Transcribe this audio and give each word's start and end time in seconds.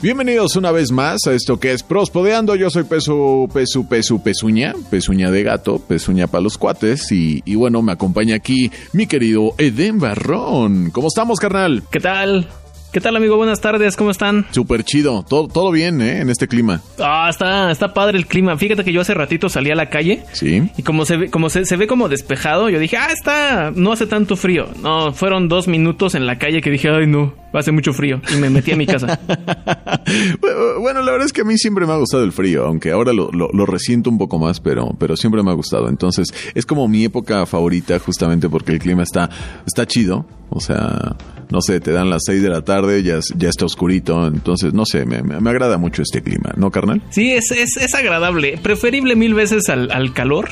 Bienvenidos 0.00 0.54
una 0.54 0.70
vez 0.70 0.92
más 0.92 1.26
a 1.26 1.32
esto 1.32 1.58
que 1.58 1.72
es 1.72 1.82
Prospodeando. 1.82 2.54
Yo 2.54 2.70
soy 2.70 2.84
Pesu, 2.84 3.48
Pesu, 3.52 3.88
Pesu, 3.88 4.22
Pesuña, 4.22 4.72
Pesuña 4.90 5.28
de 5.32 5.42
gato, 5.42 5.80
Pesuña 5.80 6.28
para 6.28 6.40
los 6.40 6.56
cuates. 6.56 7.10
Y, 7.10 7.42
y 7.44 7.56
bueno, 7.56 7.82
me 7.82 7.90
acompaña 7.90 8.36
aquí 8.36 8.70
mi 8.92 9.08
querido 9.08 9.54
Eden 9.58 9.98
Barrón. 9.98 10.90
¿Cómo 10.92 11.08
estamos, 11.08 11.40
carnal? 11.40 11.82
¿Qué 11.90 11.98
tal? 11.98 12.48
¿Qué 12.90 13.02
tal, 13.02 13.16
amigo? 13.16 13.36
Buenas 13.36 13.60
tardes, 13.60 13.96
¿cómo 13.96 14.10
están? 14.10 14.46
Súper 14.50 14.82
chido, 14.82 15.22
todo, 15.28 15.46
todo 15.46 15.70
bien, 15.70 16.00
¿eh? 16.00 16.22
En 16.22 16.30
este 16.30 16.48
clima. 16.48 16.80
Ah, 16.98 17.26
está, 17.28 17.70
está 17.70 17.92
padre 17.92 18.16
el 18.16 18.26
clima. 18.26 18.56
Fíjate 18.56 18.82
que 18.82 18.94
yo 18.94 19.02
hace 19.02 19.12
ratito 19.12 19.50
salí 19.50 19.70
a 19.70 19.74
la 19.74 19.90
calle. 19.90 20.24
Sí. 20.32 20.70
Y 20.74 20.82
como 20.82 21.04
se 21.04 21.18
ve, 21.18 21.30
como 21.30 21.50
se, 21.50 21.66
se 21.66 21.76
ve 21.76 21.86
como 21.86 22.08
despejado, 22.08 22.70
yo 22.70 22.78
dije, 22.78 22.96
ah, 22.96 23.12
está, 23.12 23.72
no 23.74 23.92
hace 23.92 24.06
tanto 24.06 24.36
frío. 24.36 24.68
No, 24.82 25.12
fueron 25.12 25.48
dos 25.48 25.68
minutos 25.68 26.14
en 26.14 26.26
la 26.26 26.38
calle 26.38 26.62
que 26.62 26.70
dije, 26.70 26.88
ay, 26.88 27.06
no, 27.06 27.34
hace 27.52 27.72
mucho 27.72 27.92
frío. 27.92 28.22
Y 28.32 28.36
me 28.36 28.48
metí 28.48 28.72
a 28.72 28.76
mi 28.76 28.86
casa. 28.86 29.20
bueno, 30.80 31.02
la 31.02 31.12
verdad 31.12 31.26
es 31.26 31.34
que 31.34 31.42
a 31.42 31.44
mí 31.44 31.58
siempre 31.58 31.86
me 31.86 31.92
ha 31.92 31.96
gustado 31.96 32.24
el 32.24 32.32
frío, 32.32 32.64
aunque 32.64 32.90
ahora 32.90 33.12
lo, 33.12 33.30
lo, 33.32 33.50
lo, 33.52 33.66
resiento 33.66 34.08
un 34.08 34.16
poco 34.16 34.38
más, 34.38 34.60
pero, 34.60 34.96
pero 34.98 35.14
siempre 35.14 35.42
me 35.42 35.50
ha 35.50 35.54
gustado. 35.54 35.90
Entonces, 35.90 36.32
es 36.54 36.64
como 36.64 36.88
mi 36.88 37.04
época 37.04 37.44
favorita 37.44 37.98
justamente 37.98 38.48
porque 38.48 38.72
el 38.72 38.78
clima 38.78 39.02
está, 39.02 39.28
está 39.66 39.86
chido. 39.86 40.24
O 40.50 40.60
sea, 40.60 41.16
no 41.50 41.60
sé, 41.60 41.80
te 41.80 41.92
dan 41.92 42.08
las 42.08 42.22
6 42.26 42.42
de 42.42 42.48
la 42.48 42.62
tarde, 42.62 42.77
ya, 43.02 43.20
ya 43.36 43.48
está 43.48 43.64
oscurito, 43.64 44.26
entonces, 44.26 44.72
no 44.74 44.84
sé, 44.86 45.04
me, 45.04 45.22
me, 45.22 45.50
agrada 45.50 45.78
mucho 45.78 46.02
este 46.02 46.22
clima, 46.22 46.52
¿no, 46.56 46.70
carnal? 46.70 47.02
Sí, 47.10 47.32
es, 47.32 47.50
es, 47.50 47.76
es 47.76 47.94
agradable, 47.94 48.58
preferible 48.62 49.16
mil 49.16 49.34
veces 49.34 49.68
al, 49.68 49.90
al 49.90 50.12
calor, 50.12 50.48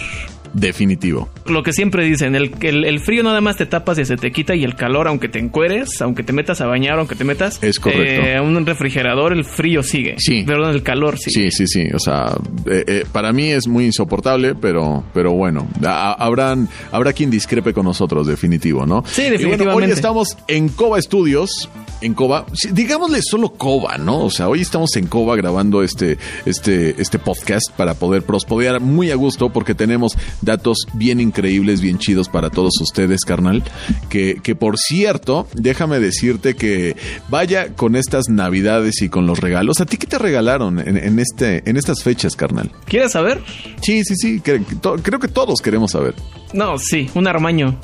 Definitivo. 0.52 1.28
Lo 1.46 1.62
que 1.62 1.72
siempre 1.72 2.04
dicen, 2.04 2.34
el, 2.34 2.54
el, 2.60 2.84
el, 2.84 3.00
frío 3.00 3.22
nada 3.22 3.40
más 3.40 3.56
te 3.56 3.66
tapas 3.66 3.98
y 3.98 4.04
se 4.04 4.16
te 4.16 4.32
quita 4.32 4.54
y 4.54 4.64
el 4.64 4.74
calor, 4.74 5.08
aunque 5.08 5.28
te 5.28 5.38
encueres, 5.38 6.00
aunque 6.00 6.22
te 6.22 6.32
metas 6.32 6.60
a 6.60 6.66
bañar, 6.66 6.98
aunque 6.98 7.14
te 7.14 7.24
metas 7.24 7.62
es 7.62 7.78
correcto. 7.78 8.26
Eh, 8.26 8.40
un 8.40 8.64
refrigerador, 8.66 9.32
el 9.32 9.44
frío 9.44 9.82
sigue. 9.82 10.16
Sí. 10.18 10.42
Perdón, 10.44 10.70
el 10.70 10.82
calor 10.82 11.18
sigue. 11.18 11.50
Sí, 11.50 11.66
sí, 11.66 11.66
sí. 11.66 11.88
O 11.94 11.98
sea, 11.98 12.36
eh, 12.66 12.84
eh, 12.86 13.04
para 13.12 13.32
mí 13.32 13.50
es 13.50 13.66
muy 13.66 13.84
insoportable, 13.86 14.54
pero, 14.54 15.04
pero 15.12 15.32
bueno, 15.32 15.68
a, 15.84 16.12
habrán, 16.12 16.68
habrá 16.90 17.12
quien 17.12 17.30
discrepe 17.30 17.72
con 17.72 17.84
nosotros, 17.84 18.26
definitivo, 18.26 18.86
¿no? 18.86 19.04
Sí, 19.06 19.22
definitivamente. 19.22 19.64
Y 19.64 19.66
bueno, 19.66 19.86
hoy 19.86 19.92
estamos 19.92 20.36
en 20.48 20.68
Coba 20.68 21.00
Studios, 21.00 21.68
en 22.00 22.14
Coba, 22.14 22.46
digámosle 22.72 23.20
solo 23.22 23.50
Coba, 23.50 23.98
¿no? 23.98 24.24
O 24.24 24.30
sea, 24.30 24.48
hoy 24.48 24.60
estamos 24.60 24.94
en 24.96 25.06
Coba 25.06 25.36
grabando 25.36 25.82
este, 25.82 26.18
este, 26.44 27.00
este 27.00 27.18
podcast 27.18 27.70
para 27.76 27.94
poder 27.94 28.22
prospodear 28.22 28.80
muy 28.80 29.10
a 29.10 29.14
gusto 29.14 29.50
porque 29.50 29.74
tenemos 29.74 30.16
datos 30.42 30.78
bien 30.94 31.20
increíbles, 31.20 31.80
bien 31.80 31.98
chidos 31.98 32.28
para 32.28 32.50
todos 32.50 32.74
ustedes, 32.80 33.22
carnal. 33.24 33.62
Que, 34.08 34.36
que 34.42 34.54
por 34.54 34.78
cierto, 34.78 35.48
déjame 35.54 35.98
decirte 36.00 36.54
que 36.54 36.96
vaya 37.28 37.74
con 37.74 37.96
estas 37.96 38.28
navidades 38.28 39.02
y 39.02 39.08
con 39.08 39.26
los 39.26 39.40
regalos. 39.40 39.80
¿A 39.80 39.86
ti 39.86 39.96
qué 39.96 40.06
te 40.06 40.18
regalaron 40.18 40.78
en, 40.78 40.96
en 40.96 41.18
este, 41.18 41.68
en 41.68 41.76
estas 41.76 42.02
fechas, 42.02 42.36
carnal? 42.36 42.70
¿Quieres 42.86 43.12
saber? 43.12 43.40
Sí, 43.82 44.02
sí, 44.04 44.14
sí. 44.16 44.40
Creo, 44.40 44.62
creo 45.02 45.18
que 45.18 45.28
todos 45.28 45.60
queremos 45.60 45.92
saber. 45.92 46.14
No, 46.52 46.78
sí, 46.78 47.08
un 47.14 47.26
armaño. 47.26 47.78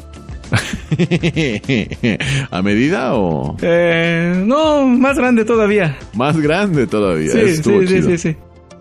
¿A 2.50 2.62
medida 2.62 3.14
o...? 3.14 3.56
Eh, 3.62 4.34
no, 4.46 4.86
más 4.86 5.16
grande 5.16 5.44
todavía. 5.44 5.98
Más 6.14 6.36
grande 6.38 6.86
todavía. 6.86 7.32
Sí, 7.32 7.38
Estuvo 7.38 7.80
sí, 7.82 7.86
chido. 7.88 8.02
sí, 8.10 8.18
sí, 8.18 8.30
sí. 8.32 8.36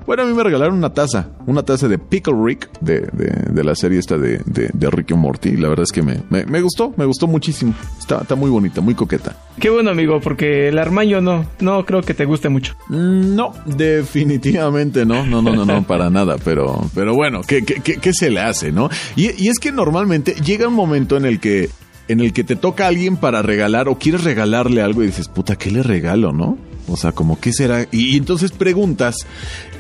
Bueno, 0.06 0.24
a 0.24 0.26
mí 0.26 0.34
me 0.34 0.44
regalaron 0.44 0.76
una 0.76 0.94
taza, 0.94 1.30
una 1.46 1.64
taza 1.64 1.88
de 1.88 1.98
Pickle 2.00 2.34
Rick 2.44 2.70
de, 2.82 3.02
de, 3.14 3.52
de 3.52 3.64
la 3.64 3.76
serie 3.76 4.00
esta 4.00 4.18
de, 4.18 4.42
de, 4.46 4.70
de 4.74 4.90
Rick 4.90 5.12
y 5.12 5.14
Morty. 5.14 5.56
La 5.58 5.70
verdad 5.70 5.84
es 5.84 5.92
que 5.92 6.02
me, 6.02 6.22
me, 6.30 6.46
me, 6.46 6.62
gustó, 6.62 6.94
me 6.98 7.06
gustó 7.06 7.28
muchísimo. 7.28 7.74
Está, 8.00 8.20
está 8.22 8.36
muy 8.36 8.50
bonita, 8.50 8.82
muy 8.82 8.96
coqueta. 8.96 9.36
Qué 9.60 9.70
bueno, 9.70 9.92
amigo, 9.92 10.20
porque 10.20 10.68
el 10.70 10.80
armaño 10.80 11.22
no, 11.22 11.46
no 11.60 11.86
creo 11.86 12.02
que 12.02 12.14
te 12.14 12.26
guste 12.26 12.50
mucho. 12.50 12.76
Mm, 12.90 13.36
No, 13.36 13.54
definitivamente 13.66 15.06
no, 15.06 15.26
no, 15.26 15.42
no, 15.42 15.54
no, 15.56 15.66
no, 15.66 15.84
para 15.84 16.10
nada. 16.10 16.38
Pero, 16.44 16.82
pero 16.96 17.14
bueno, 17.16 17.42
¿qué, 17.42 17.64
qué, 17.64 17.76
qué, 17.76 17.98
qué 17.98 18.14
se 18.14 18.30
le 18.30 18.42
hace, 18.42 18.72
no? 18.72 18.90
Y, 19.16 19.32
y 19.44 19.50
es 19.50 19.60
que 19.60 19.72
normalmente 19.72 20.34
llega 20.44 20.68
un 20.68 20.74
momento 20.74 21.16
en 21.18 21.26
el 21.26 21.40
que 21.40 21.70
en 22.08 22.20
el 22.20 22.34
que 22.34 22.44
te 22.44 22.56
toca 22.58 22.86
a 22.86 22.88
alguien 22.90 23.16
para 23.16 23.42
regalar 23.42 23.88
o 23.88 23.98
quieres 23.98 24.24
regalarle 24.26 24.82
algo 24.82 25.02
y 25.04 25.06
dices, 25.06 25.30
puta, 25.30 25.56
¿qué 25.56 25.72
le 25.72 25.82
regalo, 25.82 26.34
no? 26.34 26.58
O 26.90 26.98
sea, 26.98 27.14
como, 27.14 27.40
¿qué 27.40 27.54
será? 27.54 27.84
Y, 27.92 28.16
y 28.16 28.18
entonces 28.18 28.52
preguntas 28.52 29.16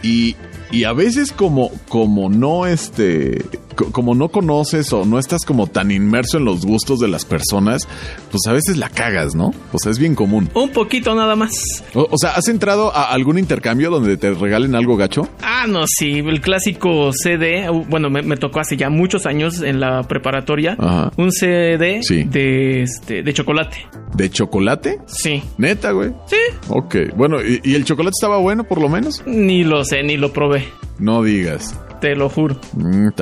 y, 0.04 0.36
y 0.72 0.84
a 0.86 0.94
veces 0.94 1.32
como, 1.32 1.72
como 1.90 2.30
no, 2.30 2.66
este, 2.66 3.44
como 3.92 4.16
no 4.16 4.30
conoces 4.30 4.92
o 4.94 5.06
no 5.06 5.18
estás 5.20 5.46
como 5.46 5.68
tan 5.68 5.92
inmerso 5.92 6.38
en 6.38 6.46
los 6.46 6.66
gustos 6.66 7.00
de 7.00 7.08
las 7.08 7.26
personas, 7.26 7.88
pues 8.30 8.42
a 8.48 8.54
veces 8.54 8.78
la 8.78 8.90
cagas, 8.90 9.34
¿no? 9.36 9.54
O 9.72 9.78
sea, 9.80 9.92
es 9.92 10.00
bien 10.00 10.14
común. 10.16 10.50
Un 10.54 10.70
poquito 10.70 11.14
nada 11.16 11.36
más. 11.36 11.52
O, 11.94 12.08
o 12.12 12.18
sea, 12.18 12.32
¿has 12.32 12.48
entrado 12.48 12.94
a 12.96 13.12
algún 13.12 13.38
intercambio 13.40 13.90
donde 13.90 14.18
te 14.18 14.34
regalen 14.34 14.76
algo 14.76 14.98
gacho? 14.98 15.28
Ah, 15.42 15.66
no, 15.68 15.84
sí, 15.88 16.20
el 16.20 16.42
clásico 16.42 17.12
CD, 17.14 17.68
bueno, 17.90 18.10
me, 18.10 18.22
me 18.22 18.38
tocó 18.38 18.60
hace 18.60 18.78
ya 18.78 18.90
muchos 18.90 19.26
años 19.26 19.62
en 19.62 19.80
la 19.80 20.04
preparatoria, 20.04 20.76
Ajá. 20.80 21.12
un 21.18 21.32
CD 21.32 22.02
Sí. 22.04 22.24
de, 22.24 22.84
este, 22.84 23.24
de 23.24 23.34
chocolate. 23.34 23.78
¿De 24.16 24.30
chocolate? 24.30 25.00
Sí. 25.08 25.42
Neta, 25.58 25.92
güey. 25.92 26.12
Sí. 26.28 26.36
Ok, 26.70 26.96
bueno, 27.16 27.38
¿y, 27.42 27.62
¿y 27.64 27.76
el 27.76 27.86
chocolate 27.86 28.14
estaba 28.18 28.38
bueno 28.38 28.64
por 28.66 28.82
lo 28.82 28.90
menos? 28.90 29.22
Ni 29.26 29.64
lo 29.64 29.84
sé, 29.92 30.04
ni 30.04 30.16
lo 30.16 30.32
probé. 30.32 30.64
No 31.00 31.22
digas. 31.22 31.78
Te 32.00 32.16
lo 32.16 32.30
juro. 32.30 32.56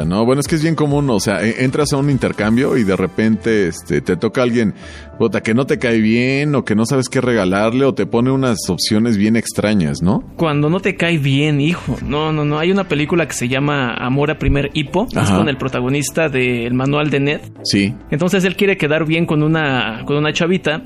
No, 0.05 0.25
bueno, 0.25 0.39
es 0.39 0.47
que 0.47 0.55
es 0.55 0.61
bien 0.61 0.75
común, 0.75 1.09
o 1.09 1.19
sea, 1.19 1.43
e- 1.43 1.65
entras 1.65 1.91
a 1.91 1.97
un 1.97 2.09
intercambio 2.09 2.77
y 2.77 2.83
de 2.85 2.95
repente 2.95 3.67
este, 3.67 3.99
te 3.99 4.15
toca 4.15 4.41
alguien 4.41 4.73
puta, 5.17 5.41
que 5.41 5.53
no 5.53 5.65
te 5.65 5.79
cae 5.79 5.99
bien 5.99 6.55
o 6.55 6.63
que 6.63 6.75
no 6.75 6.85
sabes 6.85 7.09
qué 7.09 7.19
regalarle 7.19 7.83
o 7.83 7.93
te 7.93 8.05
pone 8.05 8.31
unas 8.31 8.69
opciones 8.69 9.17
bien 9.17 9.35
extrañas, 9.35 10.01
¿no? 10.01 10.23
Cuando 10.37 10.69
no 10.69 10.79
te 10.79 10.95
cae 10.95 11.17
bien, 11.17 11.59
hijo. 11.59 11.97
No, 12.05 12.31
no, 12.31 12.45
no. 12.45 12.57
Hay 12.57 12.71
una 12.71 12.87
película 12.87 13.27
que 13.27 13.33
se 13.33 13.49
llama 13.49 13.93
Amor 13.95 14.31
a 14.31 14.37
primer 14.37 14.69
hipo. 14.73 15.07
Es 15.11 15.29
con 15.29 15.49
el 15.49 15.57
protagonista 15.57 16.29
del 16.29 16.73
manual 16.73 17.09
de 17.09 17.19
Ned. 17.19 17.41
Sí. 17.63 17.93
Entonces 18.11 18.45
él 18.45 18.55
quiere 18.55 18.77
quedar 18.77 19.05
bien 19.05 19.25
con 19.25 19.43
una, 19.43 20.03
con 20.05 20.15
una 20.15 20.31
chavita 20.31 20.83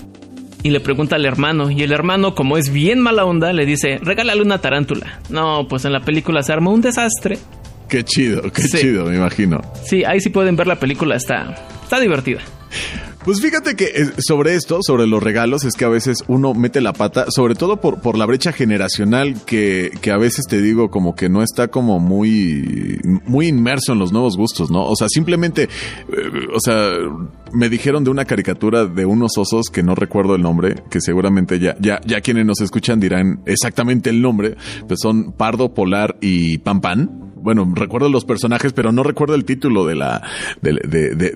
y 0.63 0.69
le 0.72 0.79
pregunta 0.79 1.16
al 1.18 1.25
hermano. 1.25 1.69
Y 1.69 1.84
el 1.84 1.91
hermano, 1.91 2.34
como 2.35 2.57
es 2.57 2.72
bien 2.72 3.00
mala 3.00 3.25
onda, 3.25 3.53
le 3.53 3.66
dice, 3.66 4.00
regálale 4.01 4.41
una 4.41 4.59
tarántula. 4.59 5.19
No, 5.29 5.68
pues 5.68 5.85
en 5.85 5.94
la 5.94 6.01
película 6.01 6.41
se 6.41 6.53
arma 6.53 6.72
un 6.72 6.81
desastre. 6.81 7.38
Qué 7.90 8.03
chido, 8.03 8.41
qué 8.51 8.62
Sí. 8.63 8.78
chido, 8.79 9.06
me 9.06 9.18
imagino. 9.18 9.62
Sí, 9.85 10.03
ahí 10.03 10.19
sí 10.19 10.29
pueden 10.29 10.56
ver 10.56 10.66
la 10.68 10.79
película, 10.79 11.16
está, 11.16 11.53
está 11.84 12.00
divertida. 12.00 12.40
Pues 13.24 13.40
fíjate 13.40 13.75
que 13.78 13.85
eh, 13.85 14.12
sobre 14.18 14.56
esto, 14.56 14.79
sobre 14.81 15.07
los 15.07 15.24
regalos, 15.24 15.63
es 15.63 15.75
que 15.75 15.85
a 15.85 15.90
veces 15.90 16.24
uno 16.28 16.53
mete 16.53 16.81
la 16.81 16.91
pata, 16.91 17.28
sobre 17.30 17.56
todo 17.56 17.78
por, 17.80 18.01
por 18.01 18.18
la 18.18 18.25
brecha 18.25 18.51
generacional 18.51 19.35
que, 19.45 19.91
que 20.01 20.12
a 20.12 20.18
veces 20.18 20.45
te 20.50 20.62
digo 20.62 20.90
como 20.90 21.16
que 21.16 21.30
no 21.30 21.41
está 21.41 21.69
como 21.69 22.00
muy, 22.00 23.00
muy 23.25 23.47
inmerso 23.47 23.94
en 23.94 24.00
los 24.00 24.12
nuevos 24.12 24.35
gustos, 24.35 24.69
¿no? 24.72 24.85
O 24.85 24.95
sea, 24.97 25.07
simplemente, 25.07 25.63
eh, 25.63 25.68
o 26.53 26.59
sea, 26.59 26.90
me 27.53 27.69
dijeron 27.69 28.03
de 28.03 28.09
una 28.09 28.25
caricatura 28.25 28.86
de 28.86 29.06
unos 29.06 29.38
osos 29.38 29.68
que 29.72 29.84
no 29.84 29.96
recuerdo 29.96 30.36
el 30.36 30.41
nombre, 30.41 30.75
que 30.90 31.00
seguramente 31.02 31.59
ya, 31.59 31.75
ya, 31.80 32.02
ya 32.06 32.22
quienes 32.22 32.46
nos 32.46 32.62
escuchan 32.62 33.00
dirán 33.00 33.41
exactamente 33.46 34.09
el 34.09 34.22
nombre, 34.22 34.56
pues 34.88 35.00
son 35.02 35.34
Pardo, 35.34 35.74
Polar 35.74 36.18
y 36.22 36.58
Pan 36.59 36.81
Pan 36.81 37.24
bueno, 37.44 37.69
recuerdo 37.75 38.08
los 38.08 38.24
personajes, 38.24 38.72
pero 38.72 38.94
no 38.94 39.03
recuerdo 39.03 39.36
el 39.36 39.44
título 39.44 39.86
de 39.86 39.96
la, 39.96 40.22
de, 40.62 40.72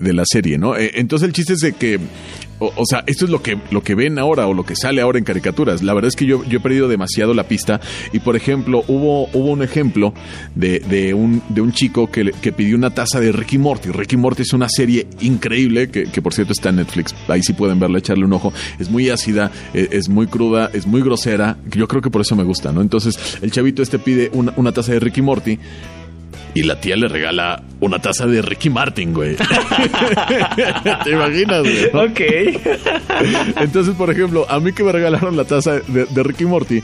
de, 0.00 0.12
la 0.14 0.24
serie, 0.26 0.56
¿no? 0.56 0.74
Eh, 0.74 0.92
entonces 0.94 1.28
el 1.28 1.34
chiste 1.34 1.52
es 1.52 1.58
de 1.58 1.74
que, 1.74 2.00
o, 2.58 2.84
sea, 2.86 3.04
esto 3.06 3.24
es 3.24 3.30
lo 3.30 3.42
que, 3.42 3.58
lo 3.70 3.82
que 3.82 3.94
ven 3.94 4.18
ahora 4.18 4.46
o 4.46 4.54
lo 4.54 4.64
que 4.64 4.74
sale 4.74 5.00
ahora 5.00 5.18
en 5.18 5.24
caricaturas. 5.24 5.82
La 5.82 5.94
verdad 5.94 6.08
es 6.08 6.16
que 6.16 6.26
yo, 6.26 6.44
yo 6.44 6.58
he 6.58 6.60
perdido 6.60 6.88
demasiado 6.88 7.34
la 7.34 7.44
pista 7.44 7.80
y, 8.12 8.18
por 8.18 8.36
ejemplo, 8.36 8.84
hubo, 8.88 9.28
hubo 9.32 9.52
un 9.52 9.62
ejemplo 9.62 10.12
de, 10.54 10.80
de, 10.80 11.14
un, 11.14 11.42
de 11.48 11.60
un 11.60 11.72
chico 11.72 12.10
que, 12.10 12.32
que 12.32 12.52
pidió 12.52 12.76
una 12.76 12.90
taza 12.90 13.20
de 13.20 13.32
Ricky 13.32 13.58
Morty. 13.58 13.90
Ricky 13.90 14.16
Morty 14.16 14.42
es 14.42 14.52
una 14.52 14.68
serie 14.68 15.06
increíble 15.20 15.90
que, 15.90 16.04
que 16.04 16.22
por 16.22 16.34
cierto 16.34 16.52
está 16.52 16.70
en 16.70 16.76
Netflix. 16.76 17.14
Ahí 17.28 17.42
sí 17.42 17.52
pueden 17.52 17.78
verla, 17.78 17.98
echarle 17.98 18.24
un 18.24 18.32
ojo. 18.32 18.52
Es 18.78 18.90
muy 18.90 19.10
ácida, 19.10 19.50
eh, 19.74 19.88
es 19.92 20.08
muy 20.08 20.26
cruda, 20.26 20.70
es 20.72 20.86
muy 20.86 21.02
grosera. 21.02 21.56
Yo 21.70 21.86
creo 21.88 22.02
que 22.02 22.10
por 22.10 22.22
eso 22.22 22.36
me 22.36 22.44
gusta, 22.44 22.72
¿no? 22.72 22.80
Entonces 22.80 23.38
el 23.42 23.50
chavito 23.50 23.82
este 23.82 23.98
pide 23.98 24.30
una, 24.32 24.52
una 24.56 24.72
taza 24.72 24.92
de 24.92 25.00
Ricky 25.00 25.22
Morty 25.22 25.58
y 26.54 26.62
la 26.62 26.80
tía 26.80 26.96
le 26.96 27.08
regala 27.08 27.62
una 27.80 27.98
taza 28.00 28.26
de 28.26 28.42
Ricky 28.42 28.70
Martin, 28.70 29.14
güey. 29.14 29.36
¿Te 31.04 31.10
imaginas, 31.10 31.62
güey? 31.62 31.90
¿no? 31.92 32.02
Ok. 32.02 32.20
Entonces, 33.60 33.94
por 33.94 34.10
ejemplo, 34.10 34.46
a 34.48 34.58
mí 34.58 34.72
que 34.72 34.82
me 34.82 34.92
regalaron 34.92 35.36
la 35.36 35.44
taza 35.44 35.80
de, 35.80 36.06
de 36.06 36.22
Ricky 36.22 36.44
Morty, 36.44 36.82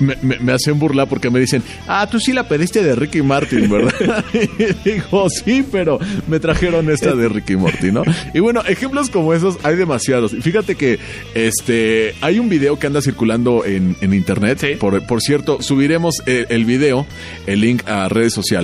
me, 0.00 0.16
me, 0.20 0.38
me, 0.38 0.52
hacen 0.52 0.78
burla 0.78 1.06
porque 1.06 1.30
me 1.30 1.40
dicen, 1.40 1.62
ah, 1.86 2.06
tú 2.10 2.20
sí 2.20 2.32
la 2.32 2.46
pediste 2.46 2.82
de 2.82 2.94
Ricky 2.94 3.22
Martin, 3.22 3.70
¿verdad? 3.70 4.24
y 4.34 4.90
digo, 4.90 5.28
sí, 5.30 5.64
pero 5.70 5.98
me 6.26 6.38
trajeron 6.38 6.90
esta 6.90 7.14
de 7.14 7.28
Ricky 7.28 7.56
Morty, 7.56 7.90
¿no? 7.90 8.02
Y 8.34 8.40
bueno, 8.40 8.62
ejemplos 8.66 9.08
como 9.08 9.32
esos 9.32 9.56
hay 9.62 9.76
demasiados. 9.76 10.32
Fíjate 10.40 10.74
que 10.74 10.98
este 11.34 12.14
hay 12.20 12.38
un 12.38 12.48
video 12.48 12.78
que 12.78 12.86
anda 12.86 13.00
circulando 13.00 13.64
en, 13.64 13.96
en 14.00 14.12
internet. 14.12 14.58
Sí. 14.60 14.74
Por, 14.78 15.06
por, 15.06 15.22
cierto, 15.22 15.62
subiremos 15.62 16.22
el, 16.26 16.46
el 16.50 16.64
video, 16.64 17.06
el 17.46 17.60
link 17.60 17.88
a 17.88 18.08
redes 18.08 18.34
sociales 18.34 18.63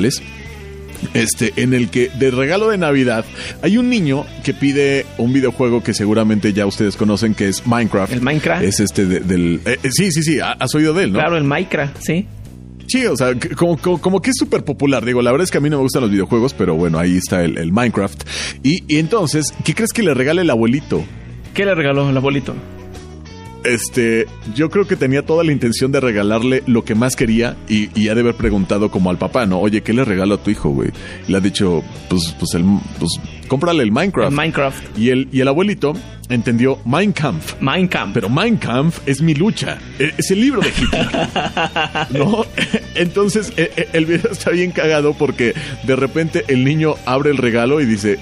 este, 1.15 1.53
en 1.57 1.73
el 1.75 1.89
que 1.91 2.09
de 2.19 2.31
regalo 2.31 2.69
de 2.71 2.79
Navidad 2.79 3.25
hay 3.63 3.79
un 3.79 3.89
niño 3.89 4.27
que 4.45 4.53
pide 4.55 5.07
un 5.19 5.33
videojuego 5.33 5.83
que 5.83 5.95
seguramente 5.95 6.53
ya 6.53 6.67
ustedes 6.67 6.97
conocen 6.97 7.35
que 7.35 7.49
es 7.49 7.67
Minecraft. 7.67 8.13
El 8.13 8.21
Minecraft. 8.21 8.63
Es 8.65 8.81
este 8.81 9.07
de- 9.07 9.21
del... 9.21 9.61
eh, 9.65 9.79
eh, 9.83 9.91
sí, 9.91 10.11
sí, 10.13 10.23
sí, 10.23 10.41
ha- 10.41 10.53
has 10.53 10.75
oído 10.75 10.93
de 10.95 11.05
él, 11.05 11.13
¿no? 11.13 11.19
Claro, 11.19 11.37
el 11.37 11.45
Minecraft, 11.45 11.97
sí. 12.01 12.27
Sí, 12.87 13.07
o 13.07 13.17
sea, 13.17 13.35
como, 13.57 13.77
como, 13.79 14.01
como 14.01 14.21
que 14.21 14.31
es 14.31 14.37
súper 14.37 14.65
popular. 14.65 15.05
Digo, 15.05 15.23
la 15.23 15.31
verdad 15.31 15.45
es 15.45 15.51
que 15.53 15.59
a 15.59 15.61
mí 15.61 15.71
no 15.71 15.77
me 15.77 15.83
gustan 15.85 16.03
los 16.03 16.11
videojuegos, 16.11 16.55
pero 16.55 16.75
bueno, 16.75 16.99
ahí 16.99 17.17
está 17.17 17.45
el, 17.45 17.57
el 17.57 17.71
Minecraft. 17.73 18.25
Y, 18.65 18.83
y 18.93 18.99
entonces, 18.99 19.55
¿qué 19.65 19.75
crees 19.75 19.93
que 19.93 20.03
le 20.03 20.13
regala 20.13 20.43
el 20.43 20.51
abuelito? 20.51 21.05
¿Qué 21.55 21.65
le 21.65 21.75
regaló 21.77 22.11
el 22.11 22.17
abuelito? 22.17 22.55
Este, 23.65 24.27
yo 24.55 24.71
creo 24.71 24.87
que 24.87 24.97
tenía 24.97 25.23
toda 25.25 25.45
la 25.45 25.53
intención 25.53 25.93
de 25.93 26.01
regalarle 26.01 26.63
lo 26.67 26.85
que 26.85 26.95
más 26.95 27.15
quería 27.17 27.57
y, 27.69 27.89
y 27.99 28.09
ha 28.09 28.15
de 28.15 28.21
haber 28.23 28.35
preguntado 28.35 28.91
como 28.91 29.11
al 29.11 29.19
papá, 29.19 29.47
¿no? 29.47 29.61
Oye, 29.61 29.83
¿qué 29.83 29.93
le 29.93 30.05
regalo 30.05 30.35
a 30.37 30.43
tu 30.43 30.51
hijo, 30.51 30.71
güey? 30.71 30.91
Le 31.29 31.37
ha 31.37 31.41
dicho, 31.41 31.83
pues, 32.09 32.35
pues, 32.39 32.55
el, 32.55 32.65
pues, 32.99 33.11
cómprale 33.49 33.83
el 33.83 33.93
Minecraft. 33.93 34.31
El 34.31 34.37
Minecraft. 34.37 34.99
y, 34.99 35.11
el, 35.11 35.29
y 35.33 35.41
el 35.41 35.49
abuelito 35.49 35.93
entendió 36.31 36.79
Mein 36.87 37.13
Kampf. 37.13 37.55
Minecraft. 37.61 38.13
Pero 38.15 38.29
Mein 38.31 38.57
Kampf 38.57 39.01
es 39.07 39.21
mi 39.21 39.35
lucha. 39.35 39.79
E- 39.99 40.15
Es 40.17 40.31
el 40.31 40.41
libro 40.41 40.61
de 40.63 40.69
Hitler. 40.69 41.09
¿No? 42.19 42.45
Entonces, 42.95 43.53
e- 43.57 43.71
e- 43.77 43.89
el 43.93 44.07
video 44.07 44.31
está 44.31 44.51
bien 44.53 44.71
cagado 44.71 45.13
porque 45.15 45.55
de 45.83 45.97
repente 45.97 46.45
el 46.49 46.65
niño 46.65 46.95
abre 47.05 47.31
el 47.31 47.37
regalo 47.37 47.81
y 47.81 47.85
dice: 47.87 48.19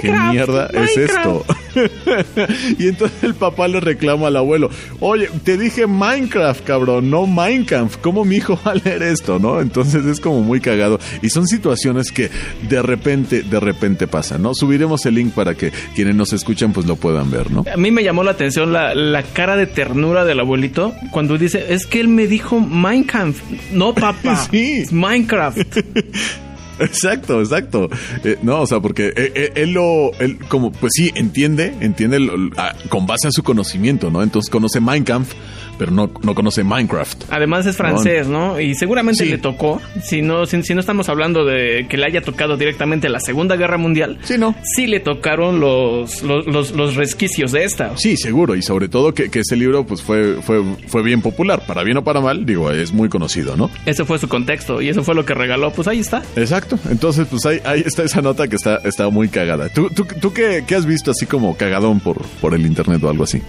¿Qué 0.00 0.10
Minecraft, 0.10 0.32
mierda 0.32 0.66
es 0.84 0.96
esto? 0.96 1.44
Minecraft. 1.44 2.78
y 2.80 2.88
entonces 2.88 3.22
el 3.22 3.34
papá 3.34 3.68
le 3.68 3.80
reclama 3.80 4.28
al 4.28 4.36
abuelo: 4.36 4.70
Oye, 5.00 5.28
te 5.44 5.56
dije 5.56 5.86
Minecraft, 5.86 6.64
cabrón, 6.64 7.10
no 7.10 7.28
Kampf. 7.66 7.96
¿Cómo 7.98 8.24
mi 8.24 8.36
hijo 8.36 8.58
va 8.66 8.72
a 8.72 8.74
leer 8.74 9.02
esto? 9.02 9.38
¿No? 9.38 9.60
Entonces 9.60 10.04
es 10.04 10.20
como 10.20 10.42
muy 10.42 10.60
cagado. 10.60 10.98
Y 11.22 11.30
son 11.30 11.46
situaciones 11.46 12.12
que 12.12 12.30
de 12.68 12.82
repente, 12.82 13.42
de 13.42 13.60
repente 13.60 14.06
pasan, 14.06 14.42
¿no? 14.42 14.54
Subiremos 14.54 15.06
el 15.06 15.14
link 15.14 15.32
para 15.32 15.54
que 15.54 15.72
quienes 15.94 16.14
nos 16.14 16.32
escuchan 16.32 16.72
pues 16.72 16.86
lo 16.86 16.96
puedan 16.96 17.30
ver, 17.30 17.50
¿no? 17.50 17.64
A 17.72 17.76
mí 17.76 17.90
me 17.90 18.02
llamó 18.02 18.22
la 18.22 18.32
atención 18.32 18.72
la, 18.72 18.94
la 18.94 19.22
cara 19.22 19.56
de 19.56 19.66
ternura 19.66 20.24
del 20.24 20.40
abuelito 20.40 20.94
cuando 21.10 21.38
dice, 21.38 21.66
es 21.68 21.86
que 21.86 22.00
él 22.00 22.08
me 22.08 22.26
dijo 22.26 22.60
Minecraft. 22.60 23.42
No, 23.72 23.94
papá. 23.94 24.36
Sí. 24.50 24.80
es 24.82 24.92
Minecraft. 24.92 25.58
Exacto, 26.80 27.40
exacto. 27.40 27.88
Eh, 28.24 28.36
no, 28.42 28.62
o 28.62 28.66
sea, 28.66 28.80
porque 28.80 29.08
eh, 29.08 29.32
eh, 29.34 29.52
él, 29.56 29.72
lo, 29.72 30.12
él 30.20 30.38
como, 30.48 30.72
pues 30.72 30.92
sí, 30.94 31.10
entiende, 31.14 31.74
entiende 31.80 32.20
lo- 32.20 32.50
ah, 32.56 32.74
con 32.88 33.06
base 33.06 33.26
en 33.28 33.32
su 33.32 33.42
conocimiento, 33.42 34.10
¿no? 34.10 34.22
Entonces 34.22 34.50
conoce 34.50 34.80
Minecraft, 34.80 35.32
pero 35.78 35.90
no, 35.92 36.10
no 36.22 36.34
conoce 36.34 36.64
Minecraft. 36.64 37.24
Además 37.30 37.66
es 37.66 37.76
francés, 37.76 38.26
¿no? 38.28 38.60
Y 38.60 38.74
seguramente 38.74 39.24
Sí. 39.24 39.30
le 39.30 39.38
tocó, 39.38 39.80
si 40.02 40.22
no, 40.22 40.46
si, 40.46 40.62
si 40.62 40.74
no 40.74 40.80
estamos 40.80 41.08
hablando 41.08 41.44
de 41.44 41.86
que 41.88 41.96
le 41.96 42.06
haya 42.06 42.20
tocado 42.20 42.56
directamente 42.56 43.08
la 43.08 43.20
Segunda 43.20 43.56
Guerra 43.56 43.78
Mundial, 43.78 44.18
Sí, 44.22 44.36
¿no? 44.38 44.54
sí 44.62 44.86
le 44.86 45.00
tocaron 45.00 45.60
los, 45.60 46.22
los, 46.22 46.46
los, 46.46 46.72
los 46.72 46.94
resquicios 46.96 47.52
de 47.52 47.64
esta. 47.64 47.96
Sí, 47.96 48.16
seguro, 48.16 48.54
y 48.56 48.62
sobre 48.62 48.88
todo 48.88 49.14
que, 49.14 49.30
que 49.30 49.40
ese 49.40 49.56
libro 49.56 49.84
pues 49.86 50.02
fue, 50.02 50.34
fue, 50.42 50.62
fue 50.88 51.02
bien 51.02 51.22
popular, 51.22 51.62
para 51.66 51.82
bien 51.84 51.96
o 51.96 52.04
para 52.04 52.20
mal, 52.20 52.44
digo, 52.44 52.70
es 52.70 52.92
muy 52.92 53.08
conocido, 53.08 53.56
¿no? 53.56 53.70
Ese 53.86 54.04
fue 54.04 54.18
su 54.18 54.28
contexto 54.28 54.82
y 54.82 54.88
eso 54.88 55.02
fue 55.04 55.14
lo 55.14 55.24
que 55.24 55.34
regaló. 55.34 55.72
Pues 55.72 55.86
ahí 55.88 56.00
está. 56.00 56.22
Exacto, 56.36 56.67
entonces 56.90 57.26
pues 57.30 57.44
ahí, 57.46 57.60
ahí 57.64 57.82
está 57.86 58.02
esa 58.02 58.20
nota 58.22 58.48
que 58.48 58.56
está, 58.56 58.76
está 58.84 59.08
muy 59.10 59.28
cagada. 59.28 59.68
¿Tú, 59.68 59.88
tú, 59.90 60.06
tú 60.20 60.32
qué, 60.32 60.64
qué 60.66 60.74
has 60.74 60.86
visto 60.86 61.10
así 61.10 61.26
como 61.26 61.56
cagadón 61.56 62.00
por, 62.00 62.22
por 62.40 62.54
el 62.54 62.66
internet 62.66 63.02
o 63.04 63.08
algo 63.10 63.24
así? 63.24 63.40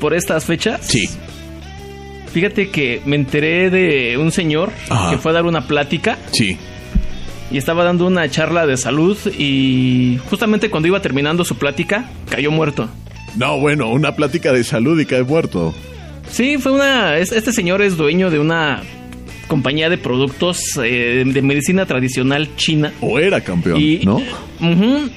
Por 0.00 0.14
estas 0.14 0.44
fechas. 0.44 0.80
Sí. 0.86 1.08
Fíjate 2.32 2.70
que 2.70 3.02
me 3.04 3.16
enteré 3.16 3.68
de 3.70 4.16
un 4.16 4.32
señor 4.32 4.70
Ajá. 4.88 5.10
que 5.10 5.18
fue 5.18 5.32
a 5.32 5.34
dar 5.34 5.44
una 5.44 5.66
plática 5.68 6.16
Sí. 6.32 6.56
y 7.50 7.58
estaba 7.58 7.84
dando 7.84 8.06
una 8.06 8.28
charla 8.30 8.66
de 8.66 8.76
salud 8.78 9.18
y 9.38 10.18
justamente 10.30 10.70
cuando 10.70 10.88
iba 10.88 11.00
terminando 11.02 11.44
su 11.44 11.56
plática 11.56 12.06
cayó 12.30 12.50
muerto. 12.50 12.88
No, 13.36 13.58
bueno, 13.60 13.90
una 13.90 14.14
plática 14.16 14.52
de 14.52 14.64
salud 14.64 14.98
y 14.98 15.04
cae 15.06 15.22
muerto. 15.24 15.74
Sí, 16.30 16.56
fue 16.58 16.72
una... 16.72 17.18
es- 17.18 17.32
Este 17.32 17.52
señor 17.52 17.82
es 17.82 17.96
dueño 17.98 18.30
de 18.30 18.38
una 18.38 18.82
compañía 19.52 19.90
de 19.90 19.98
productos 19.98 20.62
eh, 20.82 21.24
de 21.26 21.42
medicina 21.42 21.84
tradicional 21.84 22.56
china. 22.56 22.90
O 23.02 23.18
era 23.18 23.42
campeón, 23.42 23.78
Y, 23.78 23.98
¿no? 24.02 24.22